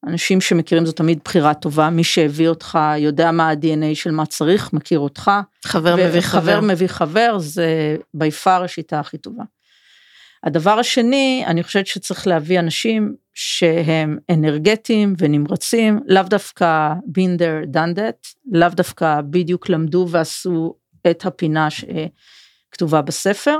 אנשים 0.08 0.42
שמכירים 0.42 0.86
זו 0.86 0.92
תמיד 0.92 1.20
בחירה 1.26 1.54
טובה, 1.54 1.90
מי 1.90 2.04
שהביא 2.04 2.48
אותך 2.48 2.80
יודע 2.98 3.32
מה 3.32 3.50
ה-DNA 3.50 3.96
של 3.96 4.12
מה 4.12 4.26
צריך, 4.26 4.74
מכיר 4.74 5.00
אותך. 5.00 5.32
חבר 5.66 5.96
מביא 5.96 6.22
חבר. 6.22 6.42
חבר 6.42 6.62
מביא 6.62 6.88
חבר, 6.88 7.36
זה 7.40 7.98
בי 8.14 8.32
פאר 8.32 8.64
השיטה 8.64 9.00
הכי 9.00 9.18
טובה. 9.18 9.44
הדבר 10.44 10.80
השני, 10.80 11.44
אני 11.48 11.64
חושבת 11.64 11.88
שצריך 11.88 12.28
להביא 12.28 12.60
אנשים 12.60 13.16
שהם 13.34 14.18
אנרגטיים 14.32 15.16
ונמרצים, 15.18 16.00
לאו 16.06 16.24
דווקא 16.24 16.94
been 17.08 17.40
there 17.40 17.76
done 17.76 17.98
that, 17.98 18.34
לאו 18.52 18.70
דווקא 18.70 19.22
בדיוק 19.30 19.70
למדו 19.70 20.08
ועשו 20.10 20.76
את 21.10 21.26
הפינה 21.26 21.68
שכתובה 21.70 23.02
בספר. 23.02 23.58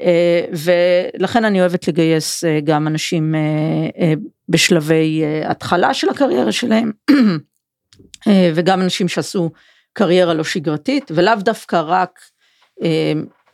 אה, 0.00 0.44
ולכן 0.52 1.44
אני 1.44 1.60
אוהבת 1.60 1.88
לגייס 1.88 2.44
אה, 2.44 2.60
גם 2.64 2.86
אנשים 2.86 3.34
אה, 3.34 4.12
בשלבי 4.48 5.22
התחלה 5.44 5.94
של 5.94 6.08
הקריירה 6.08 6.52
שלהם, 6.52 6.92
וגם 8.54 8.80
אנשים 8.80 9.08
שעשו 9.08 9.50
קריירה 9.92 10.34
לא 10.34 10.44
שגרתית, 10.44 11.10
ולאו 11.14 11.34
דווקא 11.34 11.82
רק 11.86 12.20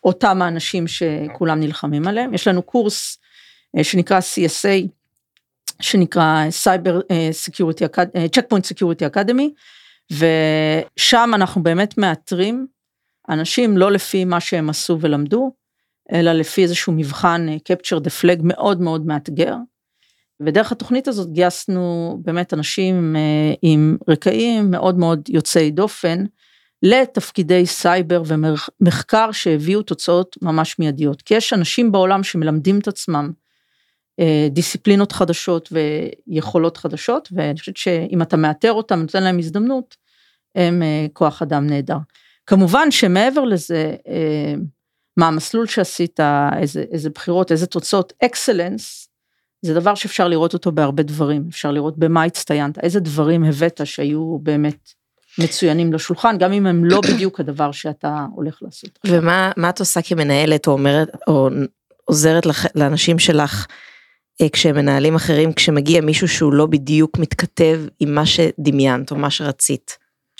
אותם 0.05 0.43
האנשים 0.43 0.85
שכולם 0.87 1.61
נלחמים 1.61 2.09
עליהם. 2.09 2.35
יש 2.35 2.49
לנו 2.49 2.63
קורס 2.63 3.19
שנקרא 3.83 4.21
CSA, 4.21 4.89
שנקרא 5.81 6.45
Cyber 6.65 7.13
Security, 7.47 7.99
Checkpoint 8.37 8.65
Security 8.73 9.15
Academy, 9.15 9.49
ושם 10.11 11.31
אנחנו 11.35 11.63
באמת 11.63 11.99
מאתרים 11.99 12.67
אנשים 13.29 13.77
לא 13.79 13.93
לפי 13.93 14.25
מה 14.25 14.41
שהם 14.41 14.71
עשו 14.71 14.99
ולמדו, 15.01 15.53
אלא 16.13 16.33
לפי 16.33 16.63
איזשהו 16.63 16.93
מבחן 16.93 17.47
אה, 17.49 17.57
capture 17.57 18.01
the 18.01 18.23
flag 18.23 18.41
מאוד 18.43 18.81
מאוד 18.81 19.07
מאתגר. 19.07 19.57
ודרך 20.41 20.73
התוכנית 20.73 21.09
הזאת 21.09 21.33
גייסנו 21.33 22.19
באמת 22.25 22.55
אנשים 22.55 23.17
אה, 23.17 23.55
עם 23.63 23.97
רקעים 24.09 24.71
מאוד 24.71 24.99
מאוד 24.99 25.29
יוצאי 25.29 25.71
דופן 25.71 26.25
לתפקידי 26.83 27.67
סייבר 27.67 28.23
ומחקר 28.27 29.33
שהביאו 29.33 29.83
תוצאות 29.83 30.37
ממש 30.43 30.79
מיידיות. 30.79 31.23
כי 31.23 31.35
יש 31.35 31.53
אנשים 31.53 31.93
בעולם 31.93 32.23
שמלמדים 32.23 32.79
את 32.79 32.89
עצמם 32.89 33.33
אה, 34.21 34.49
דיסציפלינות 34.51 35.13
חדשות 35.13 35.73
ויכולות 35.73 36.77
חדשות, 36.77 37.29
ואני 37.33 37.59
חושבת 37.59 37.77
שאם 37.77 38.23
אתה 38.23 38.37
מאתר 38.37 38.73
אותם, 38.73 39.01
נותן 39.01 39.23
להם 39.23 39.39
הזדמנות, 39.39 39.97
הם 40.55 40.83
כוח 41.13 41.43
אדם 41.43 41.67
נהדר. 41.67 41.97
כמובן 42.47 42.91
שמעבר 42.91 43.45
לזה, 43.45 43.95
מה 45.17 45.29
המסלול 45.29 45.67
שעשית, 45.67 46.21
איזה, 46.61 46.85
איזה 46.91 47.11
בחירות, 47.11 47.53
איזה 47.53 47.67
תוצאות, 47.67 48.13
אקסלנס, 48.25 49.09
זה 49.63 49.75
דבר 49.75 49.95
שאפשר 49.95 50.29
לראות 50.29 50.55
אותו 50.55 50.73
בהרבה 50.73 51.03
דברים, 51.03 51.45
אפשר 51.51 51.71
לראות 51.71 51.99
במה 51.99 52.25
הצטיינת, 52.25 52.79
איזה 52.79 53.01
דברים 53.01 53.45
הבאת 53.45 53.81
שהיו 53.85 54.39
באמת 54.43 54.93
מצוינים 55.39 55.93
לשולחן, 55.93 56.39
גם 56.39 56.53
אם 56.53 56.67
הם 56.67 56.85
לא 56.85 57.01
בדיוק 57.13 57.41
הדבר 57.41 57.73
שאתה 57.73 58.27
הולך 58.35 58.59
לעשות. 58.63 58.99
ומה 59.07 59.53
את 59.69 59.81
עושה 59.81 60.03
כמנהלת 60.03 60.67
או 60.67 60.73
אומרת, 60.73 61.09
או 61.27 61.49
עוזרת 62.05 62.47
לך, 62.47 62.67
לאנשים 62.75 63.19
שלך, 63.19 63.67
אה, 64.43 64.49
כשהם 64.49 64.77
מנהלים 64.77 65.15
אחרים, 65.15 65.53
כשמגיע 65.53 66.01
מישהו 66.01 66.29
שהוא 66.29 66.53
לא 66.53 66.67
בדיוק 66.67 67.19
מתכתב 67.19 67.81
עם 68.01 68.15
מה 68.15 68.27
שדמיינת 68.27 69.11
או 69.11 69.17
מה 69.17 69.31
שרצית? 69.31 69.99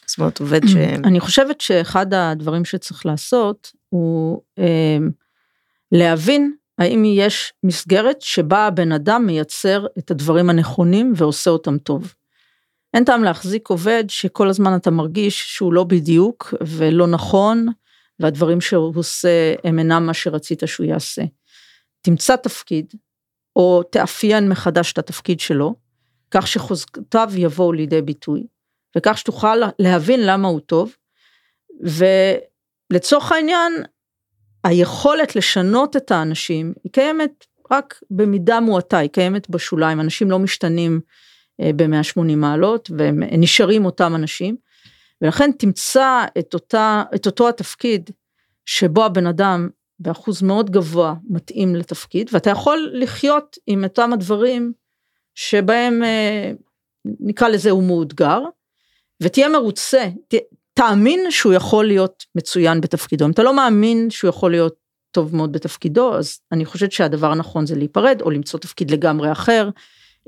זאת 0.09 0.19
אומרת, 0.19 0.41
עובד 0.41 0.61
ש... 0.67 0.77
אני 1.09 1.21
חושבת 1.21 1.61
שאחד 1.61 2.15
הדברים 2.15 2.65
שצריך 2.65 3.07
לעשות, 3.07 3.73
הוא 3.89 4.43
אה, 4.59 4.99
להבין 5.93 6.55
האם 6.79 7.05
יש 7.05 7.53
מסגרת 7.65 8.23
שבה 8.23 8.67
הבן 8.67 8.93
אדם 8.93 9.27
מייצר 9.27 9.87
את 9.99 10.11
הדברים 10.11 10.51
הנכונים 10.51 11.13
ועושה 11.17 11.51
אותם 11.51 11.79
טוב. 11.79 12.15
אין 12.95 13.05
טעם 13.05 13.25
להחזיק 13.25 13.69
עובד 13.69 14.05
שכל 14.09 14.49
הזמן 14.49 14.77
אתה 14.77 14.91
מרגיש 14.91 15.57
שהוא 15.57 15.73
לא 15.73 15.85
בדיוק 15.85 16.55
ולא 16.67 17.07
נכון, 17.07 17.67
והדברים 18.21 18.61
שהוא 18.61 18.93
עושה 18.97 19.55
הם 19.65 19.79
אינם 19.79 20.07
מה 20.07 20.15
שרצית 20.15 20.63
שהוא 20.67 20.87
יעשה. 20.87 21.23
תמצא 22.03 22.37
תפקיד, 22.37 22.95
או 23.57 23.83
תאפיין 23.83 24.49
מחדש 24.49 24.93
את 24.93 24.99
התפקיד 24.99 25.41
שלו, 25.41 25.75
כך 26.31 26.47
שחוזקותיו 26.47 27.31
יבואו 27.37 27.73
לידי 27.73 28.03
ביטוי, 28.03 28.47
וכך 28.97 29.19
שתוכל 29.19 29.57
להבין 29.79 30.21
למה 30.27 30.49
הוא 30.49 30.61
טוב, 30.61 30.97
לצורך 32.93 33.33
העניין, 33.33 33.73
היכולת 34.65 35.37
לשנות 35.37 35.97
את 35.97 36.11
האנשים 36.11 36.75
היא 36.85 36.93
קיימת 36.93 37.47
רק 37.71 38.01
במידה 38.11 38.61
מועטה, 38.61 38.99
היא 38.99 39.11
קיימת 39.11 39.51
בשוליים, 39.51 40.01
אנשים 40.01 40.31
לא 40.31 40.39
משתנים 40.39 41.01
אה, 41.61 41.71
ב-180 41.77 42.37
מעלות 42.37 42.91
והם 42.99 43.23
נשארים 43.23 43.85
אותם 43.85 44.15
אנשים, 44.15 44.57
ולכן 45.23 45.51
תמצא 45.53 46.25
את, 46.39 46.55
אותה, 46.55 47.03
את 47.15 47.27
אותו 47.27 47.49
התפקיד 47.49 48.11
שבו 48.67 49.05
הבן 49.05 49.27
אדם 49.27 49.69
באחוז 49.99 50.43
מאוד 50.43 50.71
גבוה 50.71 51.15
מתאים 51.31 51.77
לתפקיד, 51.77 52.31
ואתה 52.33 52.51
יכול 52.51 52.91
לחיות 52.93 53.57
עם 53.67 53.85
אותם 53.85 54.13
הדברים 54.13 54.73
שבהם 55.35 56.03
אה, 56.03 56.53
נקרא 57.21 57.49
לזה 57.49 57.71
הוא 57.71 57.85
מאותגר, 57.85 58.41
ותהיה 59.23 59.49
מרוצה, 59.49 60.09
תאמין 60.75 61.31
שהוא 61.31 61.53
יכול 61.53 61.87
להיות 61.87 62.25
מצוין 62.35 62.81
בתפקידו. 62.81 63.25
אם 63.25 63.31
אתה 63.31 63.43
לא 63.43 63.57
מאמין 63.57 64.11
שהוא 64.11 64.29
יכול 64.29 64.51
להיות 64.51 64.75
טוב 65.11 65.37
מאוד 65.37 65.53
בתפקידו, 65.53 66.15
אז 66.15 66.39
אני 66.53 66.65
חושבת 66.65 66.93
שהדבר 66.93 67.33
הנכון 67.33 67.67
זה 67.67 67.75
להיפרד, 67.75 68.23
או 68.23 68.31
למצוא 68.31 68.61
תפקיד 68.61 68.91
לגמרי 68.91 69.33
אחר, 69.33 69.71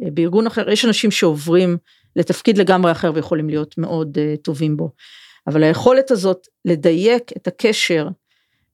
אה, 0.02 0.10
בארגון 0.10 0.46
אחר. 0.46 0.70
יש 0.70 0.84
אנשים 0.84 1.10
שעוברים 1.10 1.76
לתפקיד 2.16 2.58
לגמרי 2.58 2.92
אחר 2.92 3.12
ויכולים 3.14 3.48
להיות 3.48 3.78
מאוד 3.78 4.18
uh, 4.18 4.42
טובים 4.42 4.76
בו. 4.76 4.90
אבל 5.46 5.62
היכולת 5.62 6.10
הזאת 6.10 6.46
לדייק 6.64 7.30
את 7.36 7.46
הקשר 7.46 8.08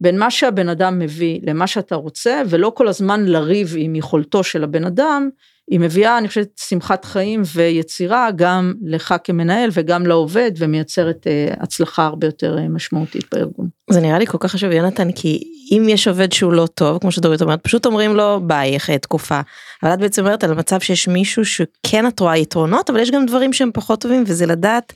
בין 0.01 0.19
מה 0.19 0.31
שהבן 0.31 0.69
אדם 0.69 0.99
מביא 0.99 1.41
למה 1.43 1.67
שאתה 1.67 1.95
רוצה, 1.95 2.43
ולא 2.49 2.73
כל 2.77 2.89
הזמן 2.89 3.25
לריב 3.25 3.75
עם 3.77 3.95
יכולתו 3.95 4.45
של 4.45 4.65
הבן 4.65 4.85
אדם, 4.85 5.31
היא 5.71 5.81
מביאה, 5.81 6.19
אני 6.19 6.29
חושבת, 6.29 6.61
שמחת 6.69 7.05
חיים 7.05 7.43
ויצירה 7.55 8.31
גם 8.37 8.75
לך 8.83 9.15
כמנהל 9.25 9.71
וגם 9.73 10.07
לעובד, 10.07 10.51
ומייצרת 10.59 11.27
uh, 11.27 11.63
הצלחה 11.63 12.07
הרבה 12.07 12.27
יותר 12.27 12.57
uh, 12.59 12.69
משמעותית 12.69 13.25
בארגון. 13.33 13.69
זה 13.91 14.01
נראה 14.01 14.19
לי 14.19 14.27
כל 14.27 14.39
כך 14.41 14.51
חשוב, 14.53 14.71
יונתן, 14.71 15.13
כי 15.13 15.43
אם 15.73 15.87
יש 15.89 16.09
עובד 16.09 16.33
שהוא 16.33 16.53
לא 16.53 16.67
טוב, 16.67 16.99
כמו 16.99 17.13
שדורית 17.13 17.43
אומרת, 17.43 17.61
פשוט 17.63 17.87
אומרים 17.87 18.17
לו 18.17 18.41
ביי 18.47 18.77
אחרי 18.77 18.99
תקופה. 18.99 19.41
אבל 19.83 19.95
את 19.95 19.99
בעצם 19.99 20.23
אומרת 20.23 20.45
על 20.45 20.55
מצב 20.55 20.81
שיש 20.81 21.09
מישהו 21.09 21.45
שכן 21.45 22.07
את 22.07 22.21
רואה 22.21 22.37
יתרונות, 22.37 22.91
אבל 22.91 23.01
יש 23.01 23.11
גם 23.11 23.27
דברים 23.27 23.53
שהם 23.53 23.71
פחות 23.75 24.01
טובים, 24.01 24.25
וזה 24.27 24.47
לדעת 24.47 24.93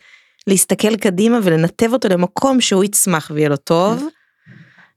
להסתכל 0.46 0.96
קדימה 0.96 1.38
ולנתב 1.42 1.92
אותו 1.92 2.08
למקום 2.08 2.60
שהוא 2.60 2.84
יצמח 2.84 3.30
ויהיה 3.34 3.48
לו 3.48 3.56
טוב. 3.56 4.08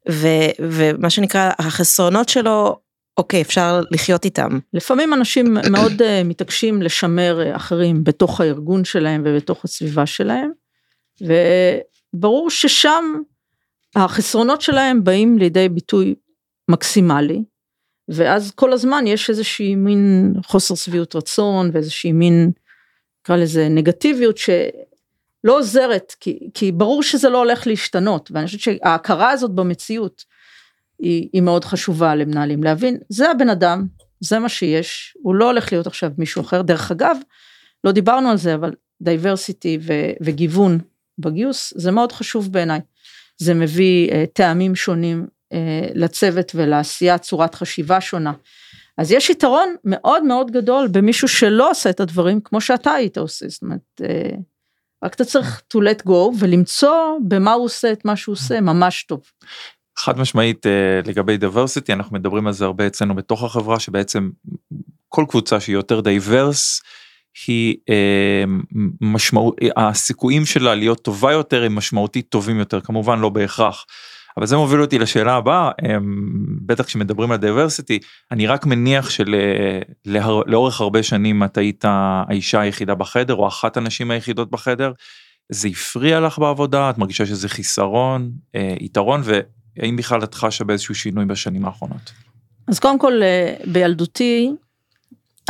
ו, 0.10 0.28
ומה 0.60 1.10
שנקרא 1.10 1.52
החסרונות 1.60 2.30
שלו 2.30 2.80
אוקיי 3.22 3.42
אפשר 3.42 3.82
לחיות 3.92 4.26
איתם. 4.26 4.60
לפעמים 4.74 5.14
אנשים 5.14 5.58
מאוד 5.72 6.02
uh, 6.02 6.06
מתעקשים 6.26 6.82
לשמר 6.82 7.40
uh, 7.44 7.56
אחרים 7.56 8.04
בתוך 8.04 8.42
הארגון 8.42 8.86
שלהם 8.86 9.22
ובתוך 9.26 9.66
הסביבה 9.66 10.06
שלהם 10.06 10.52
וברור 11.22 12.50
ששם 12.50 13.04
החסרונות 13.96 14.62
שלהם 14.62 15.04
באים 15.04 15.38
לידי 15.38 15.70
ביטוי 15.70 16.16
מקסימלי 16.70 17.44
ואז 18.08 18.52
כל 18.52 18.74
הזמן 18.74 19.08
יש 19.08 19.30
איזושהי 19.30 19.76
מין 19.76 20.34
חוסר 20.46 20.76
שביעות 20.76 21.16
רצון 21.16 21.70
ואיזושהי 21.74 22.12
מין 22.12 22.52
נקרא 23.22 23.36
לזה 23.36 23.68
נגטיביות 23.70 24.38
שלא 24.38 25.58
עוזרת 25.58 26.16
כי, 26.20 26.40
כי 26.54 26.72
ברור 26.72 27.04
שזה 27.04 27.30
לא 27.30 27.38
הולך 27.38 27.68
להשתנות 27.68 28.32
ואני 28.32 28.46
חושבת 28.46 28.62
שההכרה 28.62 29.32
הזאת 29.32 29.52
במציאות 29.52 30.24
היא, 31.02 31.30
היא 31.34 31.42
מאוד 31.42 31.66
חשובה 31.66 32.16
למנהלים 32.16 32.64
להבין 32.64 32.98
זה 33.10 33.32
הבן 33.32 33.50
אדם 33.50 33.88
זה 34.20 34.40
מה 34.40 34.50
שיש 34.50 35.18
הוא 35.22 35.36
לא 35.36 35.46
הולך 35.46 35.72
להיות 35.72 35.88
עכשיו 35.88 36.12
מישהו 36.18 36.42
אחר 36.42 36.62
דרך 36.62 36.92
אגב 36.92 37.18
לא 37.84 37.92
דיברנו 37.92 38.30
על 38.30 38.38
זה 38.38 38.56
אבל 38.56 38.74
diversity 39.02 39.80
וגיוון 40.22 40.80
בגיוס 41.20 41.74
זה 41.76 41.92
מאוד 41.92 42.12
חשוב 42.12 42.52
בעיניי 42.52 42.80
זה 43.42 43.54
מביא 43.54 44.10
אה, 44.10 44.14
טעמים 44.34 44.76
שונים 44.76 45.28
אה, 45.54 45.56
לצוות 45.94 46.52
ולעשייה 46.56 47.18
צורת 47.18 47.56
חשיבה 47.56 48.02
שונה. 48.02 48.34
אז 48.98 49.12
יש 49.12 49.30
יתרון 49.30 49.76
מאוד 49.86 50.24
מאוד 50.24 50.52
גדול 50.52 50.88
במישהו 50.88 51.28
שלא 51.28 51.72
עושה 51.72 51.90
את 51.90 52.00
הדברים 52.00 52.42
כמו 52.42 52.62
שאתה 52.62 52.92
היית 52.92 53.18
עושה, 53.18 53.46
זאת 53.50 53.62
אומרת, 53.62 54.02
אה, 54.02 54.06
רק 55.04 55.14
אתה 55.14 55.26
צריך 55.26 55.62
to 55.74 55.78
let 55.78 56.08
go 56.08 56.40
ולמצוא 56.40 57.18
במה 57.28 57.54
הוא 57.54 57.66
עושה 57.66 57.92
את 57.92 58.06
מה 58.06 58.16
שהוא 58.16 58.34
עושה 58.34 58.62
ממש 58.62 59.04
טוב. 59.04 59.22
חד 60.04 60.20
משמעית 60.20 60.66
אה, 60.66 60.72
לגבי 61.06 61.38
diversity 61.42 61.94
אנחנו 61.94 62.16
מדברים 62.16 62.48
על 62.48 62.54
זה 62.54 62.66
הרבה 62.66 62.88
אצלנו 62.88 63.16
בתוך 63.16 63.44
החברה 63.44 63.80
שבעצם 63.80 64.30
כל 65.10 65.26
קבוצה 65.30 65.60
שהיא 65.60 65.74
יותר 65.74 66.02
diverse 66.02 66.82
היא 67.48 67.76
אה, 67.90 68.44
משמעות 69.02 69.58
הסיכויים 69.76 70.46
שלה 70.46 70.76
להיות 70.76 71.02
טובה 71.02 71.32
יותר 71.32 71.64
הם 71.64 71.76
משמעותית 71.76 72.30
טובים 72.30 72.60
יותר 72.60 72.82
כמובן 72.82 73.20
לא 73.20 73.30
בהכרח. 73.30 73.86
אבל 74.38 74.46
זה 74.46 74.58
מוביל 74.58 74.82
אותי 74.82 75.00
לשאלה 75.00 75.36
הבאה 75.36 75.72
אה, 75.86 75.98
בטח 76.66 76.86
כשמדברים 76.86 77.32
על 77.32 77.38
diversity 77.38 78.00
אני 78.32 78.48
רק 78.48 78.66
מניח 78.66 79.10
שלאורך 79.10 80.82
הרבה 80.82 81.04
שנים 81.04 81.44
את 81.44 81.58
היית 81.58 81.86
האישה 81.88 82.62
היחידה 82.62 82.96
בחדר 82.96 83.36
או 83.36 83.48
אחת 83.48 83.78
הנשים 83.78 84.12
היחידות 84.12 84.52
בחדר. 84.52 84.92
זה 85.50 85.68
הפריע 85.68 86.20
לך 86.20 86.40
בעבודה 86.40 86.90
את 86.90 86.98
מרגישה 86.98 87.26
שזה 87.26 87.50
חיסרון 87.50 88.32
יתרון 88.80 89.22
ו... 89.24 89.40
האם 89.78 89.96
בכלל 89.96 90.24
את 90.24 90.34
חשה 90.36 90.64
באיזשהו 90.64 90.96
שינוי 90.96 91.26
בשנים 91.26 91.66
האחרונות? 91.66 92.12
אז 92.68 92.80
קודם 92.80 93.00
כל 93.00 93.24
אה, 93.24 93.56
בילדותי 93.72 94.52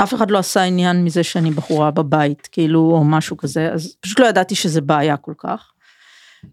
אף 0.03 0.13
אחד 0.13 0.31
לא 0.31 0.38
עשה 0.38 0.63
עניין 0.63 1.03
מזה 1.03 1.23
שאני 1.23 1.51
בחורה 1.51 1.91
בבית 1.91 2.47
כאילו 2.51 2.79
או 2.79 3.03
משהו 3.03 3.38
כזה 3.38 3.71
אז 3.71 3.95
פשוט 3.99 4.19
לא 4.19 4.25
ידעתי 4.25 4.55
שזה 4.55 4.81
בעיה 4.81 5.17
כל 5.17 5.34
כך. 5.38 5.71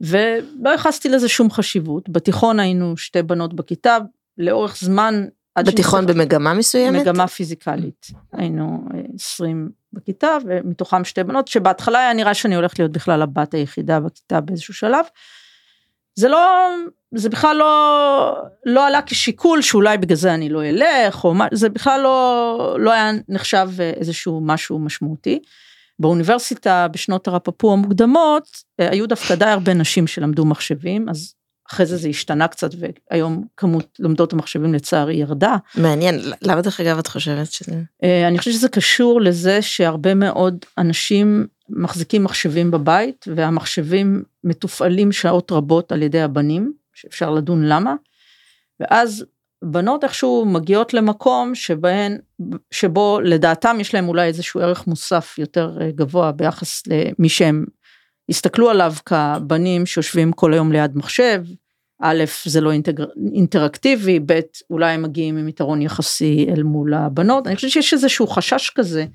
ולא 0.00 0.70
ייחסתי 0.70 1.09
לזה 1.09 1.28
שום 1.28 1.50
חשיבות 1.50 2.09
בתיכון 2.09 2.61
היינו 2.61 2.96
שתי 2.96 3.22
בנות 3.22 3.54
בכיתה 3.54 3.98
לאורך 4.38 4.76
זמן. 4.81 5.24
עד 5.54 5.68
בתיכון 5.68 6.00
שנפתח- 6.04 6.12
במגמה 6.14 6.54
מסוימת? 6.54 7.00
מגמה 7.00 7.26
פיזיקלית 7.26 8.07
היינו 8.33 8.85
אה, 8.94 9.00
20 9.14 9.70
בכיתה 9.92 10.37
ומתוכם 10.46 11.04
שתי 11.04 11.24
בנות 11.24 11.48
שבהתחלה 11.48 11.98
היה 12.00 12.12
נראה 12.12 12.35
שאני 12.35 12.57
הולכת 12.57 12.78
להיות 12.78 12.92
בכלל 12.92 13.22
הבת 13.22 13.54
היחידה 13.54 14.00
בכיתה 14.00 14.40
באיזשהו 14.40 14.74
שלב. 14.74 15.04
זה 16.18 16.28
לא 16.28 16.68
זה 17.14 17.28
בכלל 17.28 17.57
לא 17.57 18.42
לא 18.66 18.87
עלה 18.87 19.00
כשיקול 19.07 19.62
שאולי 19.62 19.98
בגלל 19.98 20.16
זה 20.16 20.35
אני 20.35 20.48
לא 20.48 20.64
אלך 20.64 21.24
או 21.24 21.35
מה 21.35 21.46
זה 21.52 21.68
בכלל 21.68 22.00
לא 22.00 22.76
לא 22.78 22.92
היה 22.92 23.11
נחשב 23.28 23.68
אה, 23.81 23.90
איזשהו 23.90 24.40
משהו 24.44 24.78
משמעותי. 24.78 25.38
באוניברסיטה 25.98 26.88
בשנות 26.88 27.28
הרפפו 27.28 27.72
המוקדמות 27.72 28.48
אה, 28.81 28.90
היו 28.90 29.07
דווקא 29.07 29.35
די 29.35 29.44
הרבה 29.44 29.74
נשים 29.74 30.07
שלמדו 30.07 30.44
מחשבים 30.44 31.09
אז 31.09 31.35
אחרי 31.70 31.87
זה 31.87 31.96
זה 31.96 32.09
השתנה 32.09 32.48
קצת 32.48 32.70
והיום 33.11 33.44
כמות 33.57 33.87
לומדות 33.98 34.33
המחשבים 34.33 34.74
לצערי 34.74 35.14
ירדה. 35.14 35.57
מעניין, 35.74 36.20
למה 36.42 36.61
דרך 36.61 36.81
אגב 36.81 36.98
את 36.98 37.07
חושבת 37.07 37.52
שזה... 37.52 37.83
אה, 38.02 38.28
אני 38.28 38.38
חושבת 38.38 38.54
שזה 38.54 38.68
קשור 38.68 39.20
לזה 39.20 39.62
שהרבה 39.62 40.14
מאוד 40.14 40.64
אנשים 40.78 41.46
מחזיקים 41.70 42.24
מחשבים 42.24 42.70
בבית 42.70 43.24
והמחשבים 43.35 44.22
מתופעלים 44.44 45.12
שעות 45.12 45.52
רבות 45.52 45.92
על 45.92 46.02
ידי 46.02 46.20
הבנים 46.20 46.72
שאפשר 46.94 47.31
לדון 47.31 47.64
למה. 47.64 47.94
ואז 48.81 49.24
בנות 49.64 50.04
איכשהו 50.04 50.44
מגיעות 50.44 50.94
למקום 50.94 51.54
שבהן 51.54 52.18
שבו 52.70 53.20
לדעתם 53.24 53.76
יש 53.81 53.94
להם 53.94 54.09
אולי 54.09 54.26
איזשהו 54.26 54.61
ערך 54.61 54.87
מוסף 54.87 55.35
יותר 55.38 55.78
אה, 55.81 55.90
גבוה 55.90 56.33
ביחס 56.33 56.83
למי 56.87 57.28
שהם 57.28 57.64
הסתכלו 58.28 58.70
עליו 58.70 58.94
כבנים 59.07 59.87
שיושבים 59.87 60.33
כל 60.33 60.52
היום 60.52 60.72
ליד 60.72 60.96
מחשב. 60.96 61.42
א', 62.02 62.24
זה 62.44 62.61
לא 62.61 62.72
אינטגר... 62.72 63.07
אינטראקטיבי, 63.35 64.20
ב', 64.26 64.40
אולי 64.70 64.92
הם 64.92 65.02
מגיעים 65.02 65.37
עם 65.37 65.48
יתרון 65.48 65.83
יחסי 65.83 66.46
אל 66.48 66.62
מול 66.62 66.94
הבנות, 66.94 67.46
אני 67.46 67.57
חושבת 67.57 67.70
שיש 67.70 67.92
איזשהו 67.92 68.26
חשש 68.26 68.70
כזה. 68.70 69.07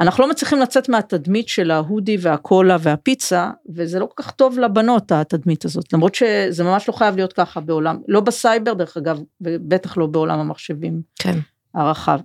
אנחנו 0.00 0.24
לא 0.24 0.30
מצליחים 0.30 0.58
לצאת 0.58 0.88
מהתדמית 0.88 1.48
של 1.48 1.70
ההודי 1.70 2.16
והקולה 2.20 2.76
והפיצה, 2.80 3.50
וזה 3.74 3.98
לא 3.98 4.06
כל 4.06 4.22
כך 4.22 4.30
טוב 4.30 4.58
לבנות 4.58 5.12
התדמית 5.12 5.64
הזאת, 5.64 5.92
למרות 5.92 6.14
שזה 6.14 6.64
ממש 6.64 6.88
לא 6.88 6.92
חייב 6.92 7.16
להיות 7.16 7.32
ככה 7.32 7.60
בעולם, 7.60 7.98
לא 8.08 8.20
בסייבר 8.20 8.74
דרך 8.74 8.96
אגב, 8.96 9.20
ובטח 9.40 9.96
לא 9.96 10.06
בעולם 10.06 10.38
המחשבים 10.38 11.02
כן. 11.18 11.38
הרחב. 11.74 12.20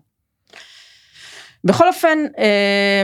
בכל 1.63 1.87
אופן, 1.87 2.17
אה, 2.37 3.03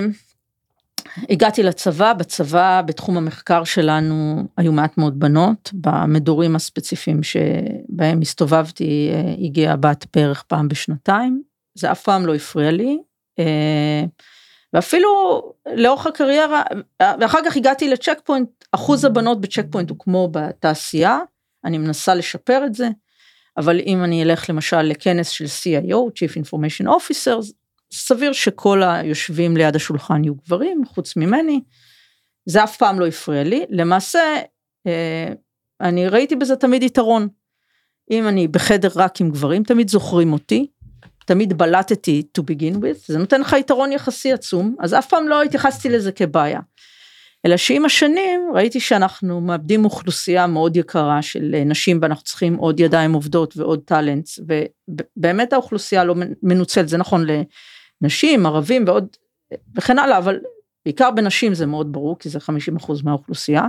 הגעתי 1.30 1.64
לצבא, 1.64 2.14
בצבא 2.14 2.82
בתחום 2.86 3.18
המחקר 3.18 3.64
שלנו 3.64 4.44
היו 4.58 4.72
מעט 4.72 4.98
מאוד 4.98 5.20
בנות, 5.20 5.70
במדורים 5.74 6.56
הספציפיים 6.56 7.24
שבהם 7.24 8.22
הסתובבתי 8.22 9.12
אה, 9.14 9.46
הגיעה 9.46 9.76
בת 9.76 10.06
בערך 10.16 10.44
פעם 10.44 10.68
בשנתיים, 10.68 11.42
זה 11.76 11.92
אף 11.92 12.04
פעם 12.04 12.26
לא 12.26 12.36
הפריע 12.36 12.72
לי, 12.72 12.98
אה, 13.40 14.04
ואפילו 14.74 15.42
לאורך 15.76 16.08
הקריירה, 16.08 16.64
ואחר 17.02 17.40
כך 17.46 17.58
הגעתי 17.58 17.90
לצ'ק 17.90 18.22
פוינט, 18.24 18.50
אחוז 18.72 19.06
הבנות 19.06 19.42
בצ'ק 19.42 19.66
פוינט 19.72 19.90
הוא 19.90 19.98
כמו 20.00 20.30
בתעשייה, 20.32 21.20
אני 21.66 21.78
מנסה 21.78 22.16
לשפר 22.16 22.64
את 22.66 22.74
זה, 22.74 22.90
אבל 23.58 23.80
אם 23.80 24.04
אני 24.04 24.24
אלך 24.24 24.50
למשל 24.50 24.82
לכנס 24.82 25.30
של 25.30 25.46
CIO, 25.46 25.96
Chief 25.96 26.46
Information 26.46 26.88
Officers, 26.88 27.54
סביר 27.94 28.34
שכל 28.34 28.84
היושבים 28.84 29.58
ליד 29.58 29.76
השולחן 29.76 30.24
יהיו 30.24 30.36
גברים, 30.36 30.84
חוץ 30.86 31.16
ממני. 31.18 31.62
זה 32.46 32.64
אף 32.64 32.78
פעם 32.78 33.00
לא 33.00 33.08
הפריע 33.08 33.44
לי. 33.44 33.66
למעשה, 33.70 34.20
אה, 34.88 35.28
אני 35.82 36.08
ראיתי 36.08 36.36
בזה 36.36 36.56
תמיד 36.56 36.84
יתרון. 36.84 37.28
אם 38.12 38.28
אני 38.28 38.48
בחדר 38.48 38.90
רק 38.96 39.22
עם 39.22 39.30
גברים, 39.30 39.64
תמיד 39.64 39.90
זוכרים 39.90 40.34
אותי, 40.34 40.68
תמיד 41.26 41.58
בלטתי 41.58 42.24
to 42.38 42.42
begin 42.42 42.76
with, 42.76 43.06
זה 43.06 43.18
נותן 43.18 43.42
לך 43.42 43.56
יתרון 43.60 43.92
יחסי 43.92 44.34
עצום, 44.34 44.76
אז 44.80 44.94
אף 44.94 45.10
פעם 45.10 45.28
לא 45.28 45.44
התייחסתי 45.44 45.90
לזה 45.90 46.12
כבעיה. 46.12 46.60
אלא 47.46 47.58
שעם 47.58 47.86
השנים 47.86 48.42
ראיתי 48.54 48.80
שאנחנו 48.80 49.42
מאבדים 49.42 49.86
אוכלוסייה 49.86 50.48
מאוד 50.48 50.76
יקרה 50.76 51.22
של 51.22 51.56
אה, 51.56 51.64
נשים 51.64 52.00
ואנחנו 52.02 52.24
צריכים 52.24 52.56
עוד 52.56 52.80
ידיים 52.80 53.14
עובדות 53.14 53.58
ועוד 53.58 53.82
talents 53.86 54.39
ובאמת 54.40 55.54
האוכלוסייה 55.54 56.04
לא 56.04 56.16
מנוצלת. 56.44 56.90
זה 56.90 56.98
נכון 56.98 57.26
לנשים 58.02 58.46
ערבים 58.46 58.84
ועוד 58.88 59.08
וכן 59.76 60.00
הלאה 60.00 60.18
אבל 60.18 60.40
בעיקר 60.86 61.12
בנשים 61.12 61.54
זה 61.54 61.66
מאוד 61.66 61.92
ברור 61.92 62.20
כי 62.20 62.30
זה 62.30 62.40
50% 62.80 62.92
מהאוכלוסייה. 63.04 63.64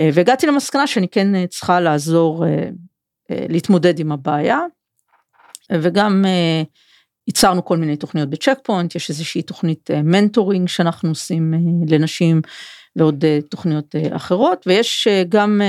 אה, 0.00 0.10
והגעתי 0.14 0.46
למסקנה 0.46 0.86
שאני 0.86 1.08
כן 1.08 1.34
אה, 1.34 1.46
צריכה 1.46 1.80
לעזור 1.80 2.44
להתמודד 3.30 3.98
עם 3.98 4.12
הבעיה 4.12 4.58
וגם 5.74 6.24
ייצרנו 7.26 7.64
כל 7.64 7.76
מיני 7.76 7.96
תוכניות 7.96 8.30
בצ'ק 8.30 8.58
פוינט 8.62 8.94
יש 8.94 9.10
איזושהי 9.10 9.42
תוכנית 9.42 9.90
mentoring 10.04 10.68
שאנחנו 10.68 11.08
עושים 11.08 11.54
לנשים 11.88 12.42
ועוד 12.96 13.24
תוכניות 13.50 13.94
אחרות 14.10 14.64
ויש 14.66 15.08
גם 15.28 15.60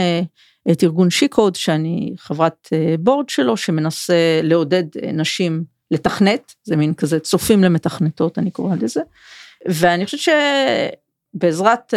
את 0.71 0.83
ארגון 0.83 1.09
שיקוד 1.09 1.55
שאני 1.55 2.13
חברת 2.17 2.69
בורד 2.99 3.29
שלו 3.29 3.57
שמנסה 3.57 4.39
לעודד 4.43 4.83
נשים 5.13 5.63
לתכנת 5.91 6.53
זה 6.63 6.75
מין 6.75 6.93
כזה 6.93 7.19
צופים 7.19 7.63
למתכנתות 7.63 8.37
אני 8.37 8.51
קוראה 8.51 8.75
לזה 8.81 9.01
ואני 9.67 10.05
חושבת 10.05 10.35
שבעזרת 11.35 11.93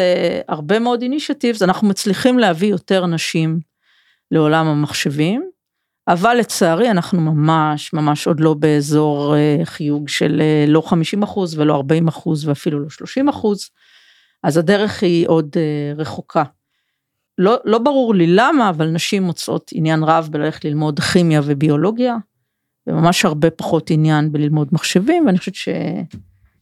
הרבה 0.48 0.78
מאוד 0.78 1.02
אינישטיבס 1.02 1.62
אנחנו 1.62 1.88
מצליחים 1.88 2.38
להביא 2.38 2.68
יותר 2.68 3.06
נשים 3.06 3.60
לעולם 4.30 4.66
המחשבים 4.66 5.51
אבל 6.08 6.34
לצערי 6.34 6.90
אנחנו 6.90 7.20
ממש 7.20 7.92
ממש 7.92 8.26
עוד 8.26 8.40
לא 8.40 8.54
באזור 8.54 9.34
חיוג 9.64 10.08
של 10.08 10.42
לא 10.66 10.80
50 10.80 11.22
אחוז 11.22 11.58
ולא 11.58 11.74
40 11.74 12.08
אחוז 12.08 12.48
ואפילו 12.48 12.80
לא 12.80 12.90
30 12.90 13.28
אחוז. 13.28 13.70
אז 14.42 14.56
הדרך 14.56 15.02
היא 15.02 15.28
עוד 15.28 15.56
רחוקה. 15.96 16.42
לא, 17.38 17.56
לא 17.64 17.78
ברור 17.78 18.14
לי 18.14 18.26
למה, 18.26 18.68
אבל 18.68 18.86
נשים 18.86 19.22
מוצאות 19.22 19.70
עניין 19.74 20.02
רב 20.02 20.28
בללכת 20.30 20.64
ללמוד 20.64 21.00
כימיה 21.00 21.40
וביולוגיה, 21.44 22.16
וממש 22.86 23.24
הרבה 23.24 23.50
פחות 23.50 23.90
עניין 23.90 24.32
בללמוד 24.32 24.68
מחשבים, 24.72 25.26
ואני 25.26 25.38
חושבת 25.38 25.54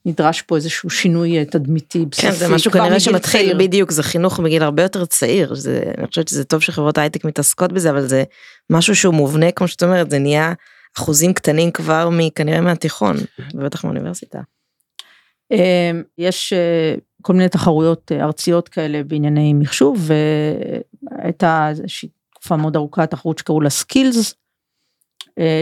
שנדרש 0.04 0.42
פה 0.42 0.56
איזשהו 0.56 0.90
שינוי 0.90 1.44
תדמיתי 1.44 2.06
בסיסי. 2.06 2.26
כן, 2.26 2.32
זה 2.32 2.48
משהו 2.48 2.70
כנראה 2.70 3.00
שמתחיל, 3.00 3.40
צעיר. 3.40 3.58
בדיוק, 3.58 3.90
זה 3.90 4.02
חינוך 4.02 4.40
בגיל 4.40 4.62
הרבה 4.62 4.82
יותר 4.82 5.04
צעיר, 5.04 5.54
זה, 5.54 5.82
אני 5.98 6.06
חושבת 6.06 6.28
שזה 6.28 6.44
טוב 6.44 6.60
שחברות 6.60 6.98
הייטק 6.98 7.24
מתעסקות 7.24 7.72
בזה, 7.72 7.90
אבל 7.90 8.06
זה 8.06 8.24
משהו 8.70 8.96
שהוא 8.96 9.14
מובנה, 9.14 9.50
כמו 9.50 9.68
שאת 9.68 9.82
אומרת, 9.82 10.10
זה 10.10 10.18
נהיה 10.18 10.52
אחוזים 10.96 11.32
קטנים 11.32 11.70
כבר 11.70 12.08
מכנראה 12.12 12.60
מהתיכון, 12.60 13.16
ובטח 13.54 13.84
מהאוניברסיטה. 13.84 14.40
יש 16.18 16.52
כל 17.22 17.32
מיני 17.32 17.48
תחרויות 17.48 18.12
ארציות 18.12 18.68
כאלה 18.68 19.02
בענייני 19.02 19.54
מחשוב 19.54 20.10
והייתה 21.10 21.68
איזושהי 21.68 22.08
תקופה 22.34 22.56
מאוד 22.56 22.76
ארוכה 22.76 23.06
תחרות 23.06 23.38
שקראו 23.38 23.60
לה 23.60 23.70
סקילס 23.70 24.34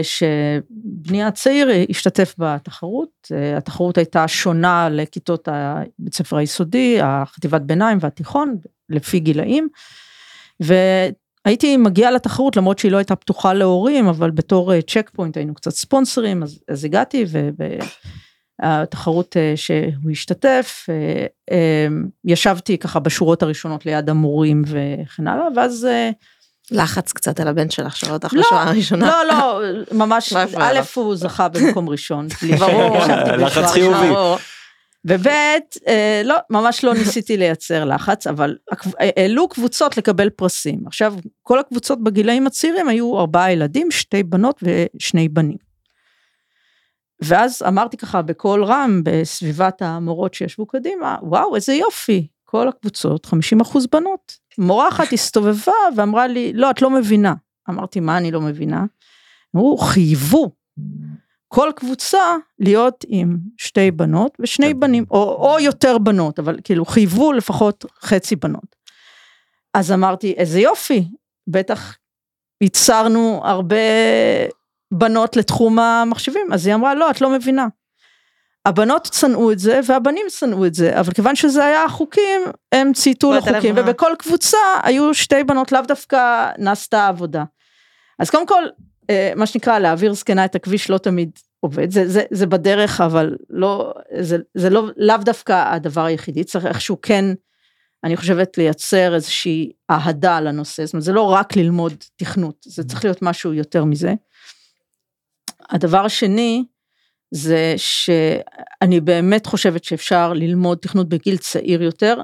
שבני 0.03 1.23
הצעיר 1.23 1.69
השתתף 1.89 2.35
בתחרות 2.37 3.31
התחרות 3.57 3.97
הייתה 3.97 4.27
שונה 4.27 4.89
לכיתות 4.89 5.47
בית 5.99 6.13
ספר 6.13 6.37
היסודי 6.37 6.97
החטיבת 7.01 7.61
ביניים 7.61 7.97
והתיכון 8.01 8.57
לפי 8.89 9.19
גילאים. 9.19 9.67
והייתי 10.59 11.77
מגיעה 11.77 12.11
לתחרות 12.11 12.57
למרות 12.57 12.79
שהיא 12.79 12.91
לא 12.91 12.97
הייתה 12.97 13.15
פתוחה 13.15 13.53
להורים 13.53 14.07
אבל 14.07 14.31
בתור 14.31 14.81
צ'ק 14.81 15.09
פוינט 15.13 15.37
היינו 15.37 15.53
קצת 15.53 15.71
ספונסרים 15.71 16.43
אז, 16.43 16.59
אז 16.67 16.85
הגעתי 16.85 17.25
ו... 17.27 17.49
התחרות 18.61 19.35
שהוא 19.55 20.11
השתתף, 20.11 20.85
ישבתי 22.25 22.77
ככה 22.77 22.99
בשורות 22.99 23.43
הראשונות 23.43 23.85
ליד 23.85 24.09
המורים 24.09 24.63
וכן 24.67 25.27
הלאה, 25.27 25.47
ואז... 25.55 25.87
לחץ 26.71 27.11
קצת 27.11 27.39
על 27.39 27.47
הבן 27.47 27.69
שלך, 27.69 27.95
שואל 27.95 28.13
אותך 28.13 28.33
לשורה 28.33 28.63
הראשונה. 28.63 29.05
לא, 29.07 29.25
לא, 29.25 29.61
ממש, 29.91 30.33
א', 30.33 30.79
הוא 30.95 31.15
זכה 31.15 31.47
במקום 31.47 31.89
ראשון, 31.89 32.27
ברור, 32.59 32.97
לחץ 33.37 33.71
חיובי. 33.71 34.07
וב', 35.05 35.27
לא, 36.25 36.35
ממש 36.49 36.83
לא 36.83 36.93
ניסיתי 36.93 37.37
לייצר 37.37 37.85
לחץ, 37.85 38.27
אבל 38.27 38.57
העלו 38.99 39.47
קבוצות 39.47 39.97
לקבל 39.97 40.29
פרסים. 40.29 40.79
עכשיו, 40.87 41.13
כל 41.43 41.59
הקבוצות 41.59 42.03
בגילאים 42.03 42.47
הצעירים 42.47 42.87
היו 42.87 43.19
ארבעה 43.19 43.51
ילדים, 43.51 43.91
שתי 43.91 44.23
בנות 44.23 44.63
ושני 44.63 45.29
בנים. 45.29 45.69
ואז 47.21 47.61
אמרתי 47.67 47.97
ככה 47.97 48.21
בקול 48.21 48.63
רם 48.63 49.01
בסביבת 49.03 49.81
המורות 49.81 50.33
שישבו 50.33 50.65
קדימה, 50.65 51.17
וואו 51.21 51.55
איזה 51.55 51.73
יופי, 51.73 52.27
כל 52.45 52.67
הקבוצות 52.67 53.25
50 53.25 53.61
אחוז 53.61 53.87
בנות. 53.87 54.33
מורה 54.59 54.89
אחת 54.89 55.13
הסתובבה 55.13 55.71
ואמרה 55.95 56.27
לי, 56.27 56.53
לא 56.53 56.71
את 56.71 56.81
לא 56.81 56.89
מבינה. 56.89 57.33
אמרתי 57.69 57.99
מה 57.99 58.17
אני 58.17 58.31
לא 58.31 58.41
מבינה? 58.41 58.85
אמרו 59.55 59.77
חייבו 59.77 60.51
כל 61.47 61.71
קבוצה 61.75 62.35
להיות 62.59 63.05
עם 63.07 63.37
שתי 63.57 63.91
בנות 63.91 64.37
ושני. 64.39 64.73
בנים, 64.73 65.05
או, 65.11 65.51
או 65.51 65.59
יותר 65.59 65.97
בנות, 65.97 66.39
אבל 66.39 66.59
כאילו 66.63 66.85
חייבו 66.85 67.33
לפחות 67.33 67.85
חצי 68.01 68.35
בנות. 68.35 68.75
אז 69.73 69.91
אמרתי, 69.91 70.33
איזה 70.33 70.59
יופי, 70.59 71.07
בטח 71.47 71.97
ייצרנו 72.61 73.41
הרבה 73.43 73.75
בנות 74.93 75.35
לתחום 75.35 75.79
המחשבים. 75.79 76.53
אז 76.53 76.67
היא 76.67 76.75
אמרה, 76.75 76.95
לא, 76.95 77.11
את 77.11 77.21
לא 77.21 77.29
מבינה. 77.29 77.67
הבנות 78.65 79.09
שנאו 79.13 79.51
את 79.51 79.59
זה 79.59 79.79
והבנים 79.87 80.25
שנאו 80.29 80.65
את 80.65 80.73
זה, 80.73 80.99
אבל 80.99 81.13
כיוון 81.13 81.35
שזה 81.35 81.65
היה 81.65 81.83
החוקים, 81.83 82.41
הם 82.71 82.93
צייתו 82.93 83.33
לחוקים. 83.33 83.75
ובכל 83.77 84.11
קבוצה 84.19 84.57
היו 84.83 85.13
שתי 85.13 85.43
בנות, 85.43 85.71
לאו 85.71 85.81
דווקא 85.81 86.49
נעשתה 86.57 87.07
עבודה. 87.07 87.43
אז 88.19 88.29
קודם 88.29 88.47
כל, 88.47 88.63
אה, 89.09 89.31
מה 89.35 89.45
שנקרא, 89.45 89.79
להעביר 89.79 90.13
זקנה 90.13 90.45
את 90.45 90.55
הכביש 90.55 90.89
לא 90.89 90.97
תמיד 90.97 91.31
עובד, 91.59 91.91
זה, 91.91 92.07
זה, 92.07 92.23
זה 92.31 92.45
בדרך, 92.45 93.01
אבל 93.01 93.35
לא, 93.49 93.93
זה, 94.19 94.37
זה 94.53 94.69
לא, 94.69 94.87
לאו 94.97 95.17
דווקא 95.17 95.73
הדבר 95.73 96.05
היחידי, 96.05 96.43
צריך 96.43 96.65
איכשהו 96.65 97.01
כן, 97.01 97.25
אני 98.03 98.17
חושבת, 98.17 98.57
לייצר 98.57 99.15
איזושהי 99.15 99.71
אהדה 99.89 100.39
לנושא, 100.39 100.85
זאת 100.85 100.93
אומרת, 100.93 101.03
זה 101.03 101.13
לא 101.13 101.21
רק 101.21 101.55
ללמוד 101.55 101.93
תכנות, 102.15 102.55
זה 102.65 102.83
צריך 102.83 103.05
להיות 103.05 103.21
משהו 103.21 103.53
יותר 103.53 103.83
מזה. 103.83 104.13
הדבר 105.69 106.05
השני, 106.05 106.65
זה 107.31 107.75
שאני 107.77 108.99
באמת 108.99 109.45
חושבת 109.45 109.83
שאפשר 109.83 110.33
ללמוד 110.33 110.77
תכנות 110.77 111.09
בגיל 111.09 111.37
צעיר 111.37 111.83
יותר, 111.83 112.21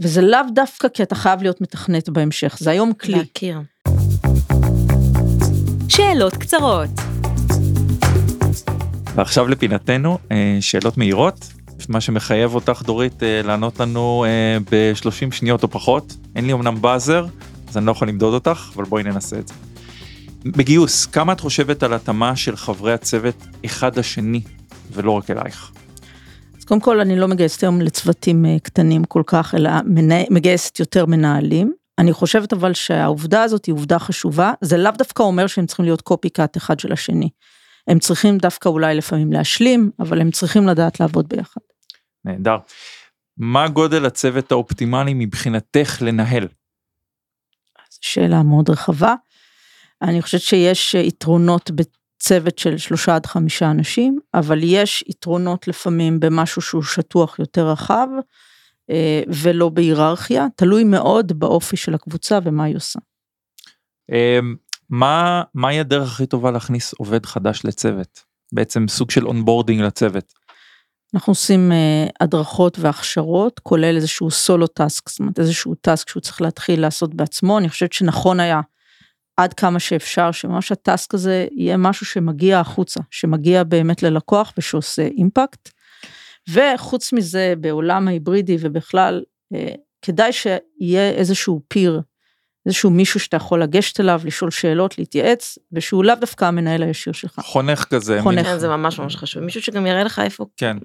וזה 0.00 0.22
לאו 0.22 0.40
דווקא 0.54 0.88
כי 0.88 1.02
אתה 1.02 1.14
חייב 1.14 1.42
להיות 1.42 1.60
מתכנת 1.60 2.08
בהמשך, 2.08 2.56
זה 2.60 2.70
היום 2.70 2.92
כלי. 2.92 3.18
להכיר. 3.18 3.60
שאלות 5.88 6.36
קצרות. 6.36 6.90
ועכשיו 9.14 9.48
לפינתנו 9.48 10.18
אה, 10.32 10.56
שאלות 10.60 10.98
מהירות 10.98 11.52
מה 11.88 12.00
שמחייב 12.00 12.54
אותך 12.54 12.82
דורית 12.82 13.22
אה, 13.22 13.40
לענות 13.44 13.80
לנו 13.80 14.24
אה, 14.28 14.58
ב-30 14.70 15.34
שניות 15.34 15.62
או 15.62 15.68
פחות 15.68 16.16
אין 16.36 16.46
לי 16.46 16.52
אמנם 16.52 16.82
באזר 16.82 17.26
אז 17.68 17.76
אני 17.76 17.86
לא 17.86 17.92
יכול 17.92 18.08
למדוד 18.08 18.34
אותך 18.34 18.70
אבל 18.76 18.84
בואי 18.84 19.02
ננסה 19.02 19.38
את 19.38 19.48
זה. 19.48 19.54
בגיוס 20.44 21.06
כמה 21.06 21.32
את 21.32 21.40
חושבת 21.40 21.82
על 21.82 21.92
התאמה 21.92 22.36
של 22.36 22.56
חברי 22.56 22.92
הצוות 22.92 23.34
אחד 23.64 23.98
לשני 23.98 24.40
ולא 24.92 25.10
רק 25.10 25.30
אלייך. 25.30 25.72
אז 26.58 26.64
קודם 26.64 26.80
כל 26.80 27.00
אני 27.00 27.16
לא 27.16 27.28
מגייסת 27.28 27.62
היום 27.62 27.80
לצוותים 27.80 28.46
אה, 28.46 28.56
קטנים 28.62 29.04
כל 29.04 29.22
כך, 29.26 29.54
אלא 29.54 29.70
מגייסת 30.30 30.80
יותר 30.80 31.06
מנהלים. 31.06 31.72
אני 31.98 32.12
חושבת 32.12 32.52
אבל 32.52 32.74
שהעובדה 32.74 33.42
הזאת 33.42 33.64
היא 33.64 33.72
עובדה 33.72 33.98
חשובה, 33.98 34.52
זה 34.60 34.76
לאו 34.76 34.92
דווקא 34.98 35.22
אומר 35.22 35.46
שהם 35.46 35.66
צריכים 35.66 35.84
להיות 35.84 36.00
קופי 36.00 36.30
קאט 36.30 36.56
אחד 36.56 36.80
של 36.80 36.92
השני. 36.92 37.28
הם 37.88 37.98
צריכים 37.98 38.38
דווקא 38.38 38.68
אולי 38.68 38.94
לפעמים 38.94 39.32
להשלים, 39.32 39.90
אבל 40.00 40.20
הם 40.20 40.30
צריכים 40.30 40.66
לדעת 40.66 41.00
לעבוד 41.00 41.28
ביחד. 41.28 41.60
נהדר. 42.24 42.56
מה 43.36 43.68
גודל 43.68 44.06
הצוות 44.06 44.52
האופטימלי 44.52 45.14
מבחינתך 45.14 45.98
לנהל? 46.00 46.48
שאלה 48.00 48.42
מאוד 48.42 48.70
רחבה. 48.70 49.14
אני 50.02 50.22
חושבת 50.22 50.40
שיש 50.40 50.94
יתרונות 50.94 51.70
בצוות 51.70 52.58
של 52.58 52.78
שלושה 52.78 53.14
עד 53.14 53.26
חמישה 53.26 53.70
אנשים, 53.70 54.18
אבל 54.34 54.58
יש 54.62 55.04
יתרונות 55.08 55.68
לפעמים 55.68 56.20
במשהו 56.20 56.62
שהוא 56.62 56.82
שטוח 56.82 57.38
יותר 57.38 57.68
רחב, 57.68 58.08
אה, 58.90 59.22
ולא 59.42 59.68
בהיררכיה, 59.68 60.46
תלוי 60.56 60.84
מאוד 60.84 61.32
באופי 61.32 61.76
של 61.76 61.94
הקבוצה 61.94 62.38
ומה 62.44 62.64
היא 62.64 62.76
עושה. 62.76 62.98
אמ, 64.12 64.54
מה 64.90 65.42
מהי 65.54 65.80
הדרך 65.80 66.12
הכי 66.12 66.26
טובה 66.26 66.50
להכניס 66.50 66.94
עובד 66.98 67.26
חדש 67.26 67.64
לצוות? 67.64 68.20
בעצם 68.52 68.88
סוג 68.88 69.10
של 69.10 69.26
onboarding 69.26 69.80
לצוות. 69.80 70.32
אנחנו 71.14 71.30
עושים 71.30 71.72
אה, 71.72 72.06
הדרכות 72.20 72.78
והכשרות, 72.78 73.60
כולל 73.60 73.96
איזשהו 73.96 74.30
solo 74.30 74.66
task, 74.66 75.08
זאת 75.08 75.20
אומרת 75.20 75.38
איזשהו 75.38 75.74
task 75.74 76.08
שהוא 76.08 76.20
צריך 76.20 76.40
להתחיל 76.40 76.80
לעשות 76.80 77.14
בעצמו, 77.14 77.58
אני 77.58 77.68
חושבת 77.68 77.92
שנכון 77.92 78.40
היה 78.40 78.60
עד 79.36 79.54
כמה 79.54 79.78
שאפשר, 79.80 80.32
שממש 80.32 80.72
ה 80.72 80.80
task 80.80 81.14
הזה 81.14 81.46
יהיה 81.52 81.76
משהו 81.76 82.06
שמגיע 82.06 82.60
החוצה, 82.60 83.00
שמגיע 83.10 83.64
באמת 83.64 84.02
ללקוח 84.02 84.52
ושעושה 84.58 85.02
impact. 85.02 85.70
וחוץ 86.50 87.12
מזה, 87.12 87.54
בעולם 87.60 88.08
ההיברידי 88.08 88.56
ובכלל, 88.60 89.22
אה, 89.54 89.72
כדאי 90.02 90.32
שיהיה 90.32 91.10
איזשהו 91.10 91.60
פיר, 91.68 92.00
איזשהו 92.66 92.90
מישהו 92.90 93.20
שאתה 93.20 93.36
יכול 93.36 93.62
לגשת 93.62 94.00
אליו, 94.00 94.20
לשאול 94.24 94.50
שאלות, 94.50 94.98
להתייעץ, 94.98 95.58
ושהוא 95.72 96.04
לאו 96.04 96.14
דווקא 96.20 96.44
המנהל 96.44 96.82
הישיר 96.82 97.12
שלך. 97.12 97.40
חונך 97.44 97.84
כזה. 97.84 98.20
חונך. 98.22 98.36
מין- 98.36 98.44
כן, 98.44 98.58
זה 98.58 98.68
ממש 98.68 98.98
ממש 98.98 99.16
חשוב. 99.16 99.42
מישהו 99.42 99.62
שגם 99.62 99.86
יראה 99.86 100.04
לך 100.04 100.18
איפה, 100.24 100.46
כן. 100.56 100.76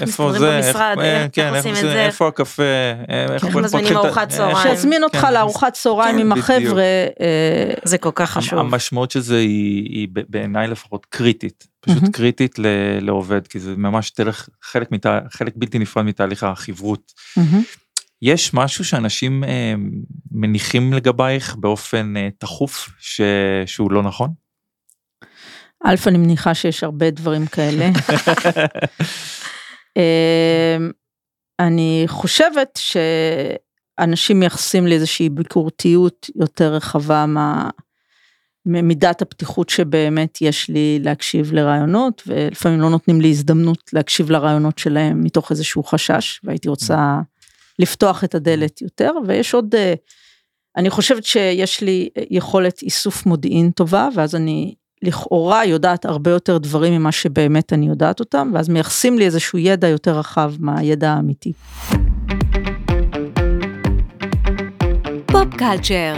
איפה 0.00 0.32
זה, 0.38 0.56
במשרד, 0.56 0.96
אה, 1.00 1.22
איך- 1.22 1.30
כן, 1.32 1.46
איך 1.46 1.56
עושים 1.56 1.70
את 1.74 1.80
זה, 1.80 1.92
זה. 1.92 2.06
איפה 2.06 2.28
הקפה, 2.28 2.62
אה, 3.10 3.22
איך 3.34 3.44
איך 3.44 3.52
בוא 3.52 3.60
מזמינים 3.62 3.96
ארוחת 3.96 4.30
אה, 4.32 4.36
צהריים. 4.36 4.56
שיזמין 4.76 5.04
אותך 5.04 5.18
כן, 5.18 5.32
לארוחת 5.34 5.72
צהריים 5.72 6.14
כן, 6.14 6.20
עם 6.20 6.30
בדיוק. 6.30 6.44
החבר'ה, 6.44 6.82
אה, 7.20 7.74
זה 7.84 7.98
כל 7.98 8.10
כך 8.14 8.30
חשוב. 8.30 8.58
המשמעות 8.58 9.10
של 9.10 9.20
זה 9.20 9.36
היא, 9.38 10.08
בעיניי 10.28 10.68
לפחות 10.68 11.06
קריטית, 11.06 11.66
פשוט. 11.80 12.02
קריטית 12.12 12.58
ל- 12.58 12.66
לעובד, 13.00 13.46
כי 13.46 13.58
זה 13.60 13.74
ממש 13.76 14.12
דרך, 14.18 14.48
חלק, 14.62 14.88
בלתי 15.56 15.78
נפרד 15.78 16.04
מתהליך 16.04 16.42
החברות. 16.42 17.12
יש 18.22 18.54
משהו 18.54 18.84
שאנשים 18.84 19.44
אה, 19.44 19.74
מניחים 20.32 20.92
לגבייך 20.92 21.56
באופן 21.56 22.14
אה, 22.16 22.28
תכוף 22.38 22.88
ש, 22.98 23.20
שהוא 23.66 23.92
לא 23.92 24.02
נכון? 24.02 24.30
א', 25.86 25.94
אני 26.06 26.18
מניחה 26.18 26.54
שיש 26.54 26.84
הרבה 26.84 27.10
דברים 27.10 27.46
כאלה. 27.46 27.90
אמ, 29.96 30.90
אני 31.60 32.04
חושבת 32.06 32.78
שאנשים 32.78 34.40
מייחסים 34.40 34.86
לי 34.86 34.94
איזושהי 34.94 35.28
ביקורתיות 35.28 36.30
יותר 36.36 36.74
רחבה 36.74 37.26
מה... 37.26 37.70
ממידת 38.66 39.22
הפתיחות 39.22 39.68
שבאמת 39.68 40.42
יש 40.42 40.68
לי 40.68 40.98
להקשיב 41.02 41.52
לרעיונות, 41.52 42.22
ולפעמים 42.26 42.80
לא 42.80 42.90
נותנים 42.90 43.20
לי 43.20 43.30
הזדמנות 43.30 43.90
להקשיב 43.92 44.30
לרעיונות 44.30 44.78
שלהם 44.78 45.24
מתוך 45.24 45.50
איזשהו 45.50 45.84
חשש, 45.84 46.40
והייתי 46.44 46.68
רוצה 46.68 47.20
לפתוח 47.78 48.24
את 48.24 48.34
הדלת 48.34 48.82
יותר, 48.82 49.12
ויש 49.26 49.54
עוד, 49.54 49.74
אה, 49.74 49.94
אני 50.76 50.90
חושבת 50.90 51.24
שיש 51.24 51.80
לי 51.80 52.08
יכולת 52.30 52.82
איסוף 52.82 53.26
מודיעין 53.26 53.70
טובה, 53.70 54.08
ואז 54.14 54.34
אני 54.34 54.74
לכאורה 55.04 55.64
יודעת 55.64 56.04
הרבה 56.04 56.30
יותר 56.30 56.58
דברים 56.58 56.92
ממה 56.92 57.12
שבאמת 57.12 57.72
אני 57.72 57.86
יודעת 57.86 58.20
אותם, 58.20 58.50
ואז 58.54 58.68
מייחסים 58.68 59.18
לי 59.18 59.26
איזשהו 59.26 59.58
ידע 59.58 59.88
יותר 59.88 60.18
רחב 60.18 60.52
מהידע 60.58 61.10
האמיתי. 61.10 61.52
Pop 65.26 65.54
culture. 65.58 66.14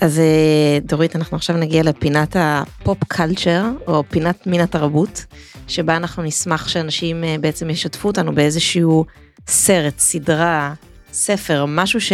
אז 0.00 0.18
אה, 0.18 0.78
דורית, 0.84 1.16
אנחנו 1.16 1.36
עכשיו 1.36 1.56
נגיע 1.56 1.82
לפינת 1.82 2.36
ה 2.38 2.54
pop 2.54 3.04
culture, 3.04 3.64
או 3.86 4.04
פינת 4.08 4.46
מין 4.46 4.60
התרבות, 4.60 5.24
שבה 5.68 5.96
אנחנו 5.96 6.22
נשמח 6.22 6.68
שאנשים 6.68 7.24
אה, 7.24 7.36
בעצם 7.40 7.70
ישתפו 7.70 8.08
אותנו 8.08 8.34
באיזשהו 8.34 9.04
סרט, 9.46 9.98
סדרה, 9.98 10.74
ספר, 11.12 11.64
משהו 11.68 12.00
ש... 12.00 12.12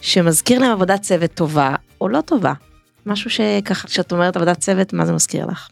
שמזכיר 0.00 0.60
להם 0.60 0.72
עבודת 0.72 1.02
צוות 1.02 1.30
טובה 1.34 1.74
או 2.00 2.08
לא 2.08 2.20
טובה. 2.20 2.52
משהו 3.06 3.30
שככה, 3.30 3.88
כשאת 3.88 4.12
אומרת 4.12 4.36
עבודת 4.36 4.58
צוות, 4.58 4.92
מה 4.92 5.06
זה 5.06 5.12
מזכיר 5.12 5.46
לך? 5.46 5.68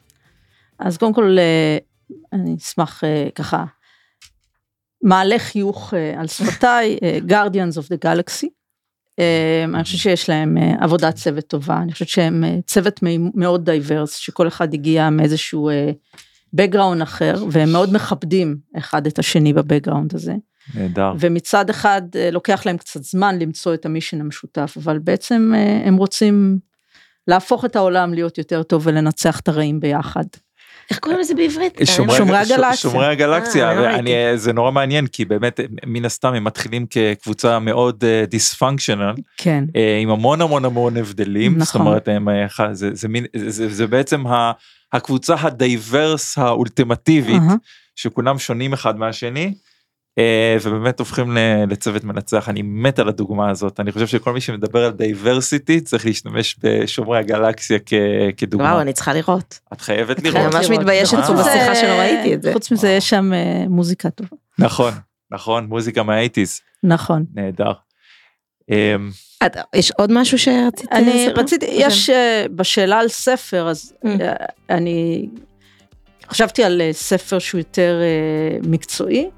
אז 0.79 0.97
קודם 0.97 1.15
כל, 1.15 1.37
אה, 1.39 1.79
אני 2.33 2.57
אשמח 2.57 3.05
אה, 3.05 3.29
ככה, 3.35 3.65
מעלה 5.03 5.39
חיוך 5.39 5.95
אה, 5.95 6.21
על 6.21 6.27
שפתיי, 6.27 6.97
Guardians 7.29 7.75
of 7.81 7.87
the 7.87 8.05
Galaxy. 8.05 8.47
אני 9.75 9.85
חושבת 9.85 10.01
שיש 10.01 10.29
להם 10.29 10.57
עבודת 10.81 11.15
צוות 11.15 11.45
טובה, 11.47 11.79
אני 11.83 11.93
חושבת 11.93 12.09
שהם 12.09 12.45
צוות 12.67 13.01
מאוד 13.35 13.65
diverse, 13.65 14.15
שכל 14.15 14.49
אחד 14.49 14.75
הגיע 14.75 15.11
מאיזשהו 15.11 15.71
background 16.53 17.03
אחר, 17.03 17.35
והם 17.51 17.73
מאוד 17.73 17.93
מכבדים 17.93 18.57
אחד 18.79 19.07
את 19.07 19.19
השני 19.19 19.53
ב 19.53 19.58
background 19.58 20.15
הזה. 20.15 20.35
נהדר. 20.75 21.13
ומצד 21.21 21.71
אחד 21.71 22.03
לוקח 22.33 22.67
להם 22.67 22.77
קצת 22.77 23.03
זמן 23.03 23.39
למצוא 23.39 23.75
את 23.75 23.87
ה 23.87 23.91
mission 23.91 24.21
המשותף, 24.21 24.75
אבל 24.83 24.99
בעצם 24.99 25.53
הם 25.85 25.97
רוצים 25.97 26.59
להפוך 27.29 27.65
את 27.65 27.77
העולם 27.77 28.15
להיות 28.15 28.39
יותר 28.39 28.63
טוב 28.63 28.87
ולנצח 28.87 29.41
את 29.41 29.49
הרעים 29.49 29.81
ביחד. 29.81 30.25
איך 30.91 30.99
קוראים 30.99 31.21
לזה 31.21 31.35
בעברית? 31.35 31.79
שומרי 31.85 32.17
ש- 32.17 32.21
הגלקסיה. 32.21 32.77
שומרי 32.77 33.07
הגלקסיה, 33.07 33.69
אה, 33.71 33.75
לא 33.75 33.81
ואני, 33.81 34.11
זה 34.37 34.53
נורא 34.53 34.71
מעניין 34.71 35.07
כי 35.07 35.25
באמת 35.25 35.61
מן 35.87 36.05
הסתם 36.05 36.35
הם 36.35 36.45
מתחילים 36.45 36.87
כקבוצה 36.91 37.59
מאוד 37.59 38.05
dysfunctional 38.29 39.15
כן. 39.37 39.65
עם 40.03 40.11
המון 40.11 40.41
המון 40.41 40.65
המון 40.65 40.97
הבדלים, 40.97 41.61
זאת 41.61 41.69
נכון. 41.69 41.87
אומרת 41.87 42.09
הם, 42.09 42.29
אה, 42.29 42.47
זה, 42.73 42.91
זה, 42.95 43.09
מין, 43.09 43.25
זה, 43.37 43.69
זה 43.69 43.87
בעצם 43.87 44.27
ה, 44.27 44.53
הקבוצה 44.93 45.35
ה 45.41 45.53
diverse 45.53 46.39
האולטימטיבית 46.39 47.43
אהה. 47.43 47.55
שכולם 47.97 48.39
שונים 48.39 48.73
אחד 48.73 48.99
מהשני. 48.99 49.55
אה, 50.19 50.57
ובאמת 50.63 50.99
הופכים 50.99 51.37
לצוות 51.71 52.05
מנצח 52.05 52.49
אני 52.49 52.63
מת 52.63 52.99
על 52.99 53.09
הדוגמה 53.09 53.51
הזאת 53.51 53.81
אני 53.81 53.93
חושב 53.93 54.07
שכל 54.07 54.33
מי 54.33 54.41
שמדבר 54.41 54.85
על 54.85 54.93
diversity 54.93 55.81
צריך 55.81 56.07
להשתמש 56.07 56.57
בשומרי 56.63 57.19
הגלקסיה 57.19 57.79
כ- 57.87 57.93
כדוגמה 58.37 58.69
וואו 58.69 58.81
אני 58.81 58.93
צריכה 58.93 59.15
לראות. 59.15 59.59
את 59.73 59.81
חייבת 59.81 60.19
אני 60.21 60.31
לראות 60.31 60.55
ממש 60.55 60.67
לראות. 60.67 60.81
מתביישת 60.81 61.15
אה. 61.15 61.27
פה 61.27 61.33
בשיחה 61.33 61.75
שלא 61.75 61.93
ראיתי 61.99 62.35
את 62.35 62.43
זה. 62.43 62.53
חוץ 62.53 62.73
מזה 62.73 62.89
יש 62.91 63.11
שם 63.11 63.33
אה, 63.33 63.65
מוזיקה 63.69 64.11
טובה. 64.11 64.37
נכון 64.59 64.93
נכון 65.31 65.65
מוזיקה 65.67 66.03
מהאייטיז 66.03 66.61
נכון. 66.85 67.25
נהדר. 67.35 67.73
אמ, 68.71 69.11
את- 69.47 69.57
יש 69.75 69.91
עוד 69.99 70.13
משהו 70.13 70.39
שרצית? 70.39 70.93
אני 70.93 71.27
לספר? 71.27 71.41
רציתי, 71.41 71.67
יש 71.71 72.11
אה, 72.11 72.47
בשאלה 72.57 72.99
על 72.99 73.09
ספר, 73.09 73.69
אז 73.69 73.93
Mm. 74.05 74.09
אה, 74.21 74.33
אני 74.71 75.29
חשבתי 76.31 76.65
על 76.65 76.81
אה, 76.81 76.91
ספר 76.93 77.39
שהוא 77.39 77.59
יותר 77.59 78.01
אה, 78.03 78.59
מקצועי. 78.71 79.29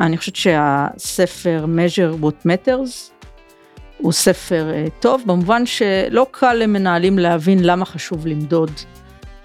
אני 0.00 0.16
חושבת 0.16 0.36
שהספר 0.36 1.64
measure 1.76 2.24
what 2.24 2.46
matters 2.46 3.10
הוא 3.98 4.12
ספר 4.12 4.70
אה, 4.70 4.84
טוב, 5.00 5.22
במובן 5.26 5.66
שלא 5.66 6.26
קל 6.30 6.54
למנהלים 6.54 7.18
להבין 7.18 7.64
למה 7.64 7.84
חשוב 7.84 8.26
למדוד 8.26 8.70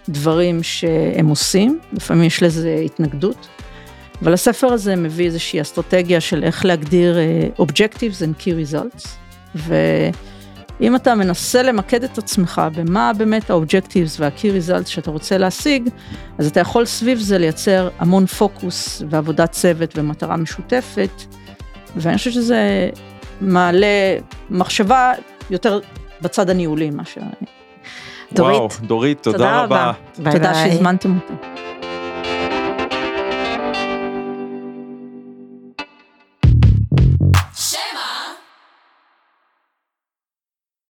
דברים 0.10 0.64
שהם 0.64 1.28
עושים, 1.28 1.80
לפעמים 1.93 2.24
יש 2.24 2.43
לזה 2.43 2.82
התנגדות. 2.86 3.47
אבל 4.22 4.34
הספר 4.34 4.68
הזה 4.68 4.95
מביא 4.95 5.26
איזושהי 5.26 5.62
אסטרטגיה 5.62 6.22
של 6.22 6.43
איך 6.43 6.66
להגדיר 6.66 7.18
אה, 7.18 7.47
Objectives 7.66 8.22
and 8.22 8.43
Key 8.43 8.74
Results. 8.74 9.08
ואם 10.80 10.95
אתה 10.95 11.15
מנסה 11.15 11.63
למקד 11.63 12.03
את 12.03 12.17
עצמך 12.17 12.61
במה 12.76 13.11
באמת 13.17 13.49
ה-Objectives 13.49 14.19
וה-Key 14.19 14.41
Results 14.41 14.88
שאתה 14.88 15.11
רוצה 15.11 15.38
להשיג, 15.38 15.89
אז 16.38 16.47
אתה 16.47 16.59
יכול 16.59 16.86
סביב 16.86 17.19
זה 17.19 17.38
לייצר 17.38 17.89
המון 17.99 18.26
פוקוס 18.26 19.01
ועבודת 19.09 19.51
צוות 19.51 19.97
ומטרה 19.97 20.38
משותפת, 20.38 21.21
ואני 21.95 22.17
חושבת 22.17 22.34
שזה 22.34 22.89
מעלה 23.41 24.17
מחשבה 24.49 25.11
יותר 25.49 25.80
בצד 26.21 26.49
הניהולי 26.49 26.89
מאשר... 26.89 27.21
דורית, 28.34 28.55
וואו, 28.57 28.69
דורית 28.82 29.23
תודה 29.23 29.38
תודה 29.38 29.61
רבה. 29.63 29.84
רבה. 29.86 29.91
ביי 30.17 30.34
תודה 30.34 30.51
ביי. 30.51 30.71
שהזמנתם 30.71 31.15
אותי. 31.15 31.34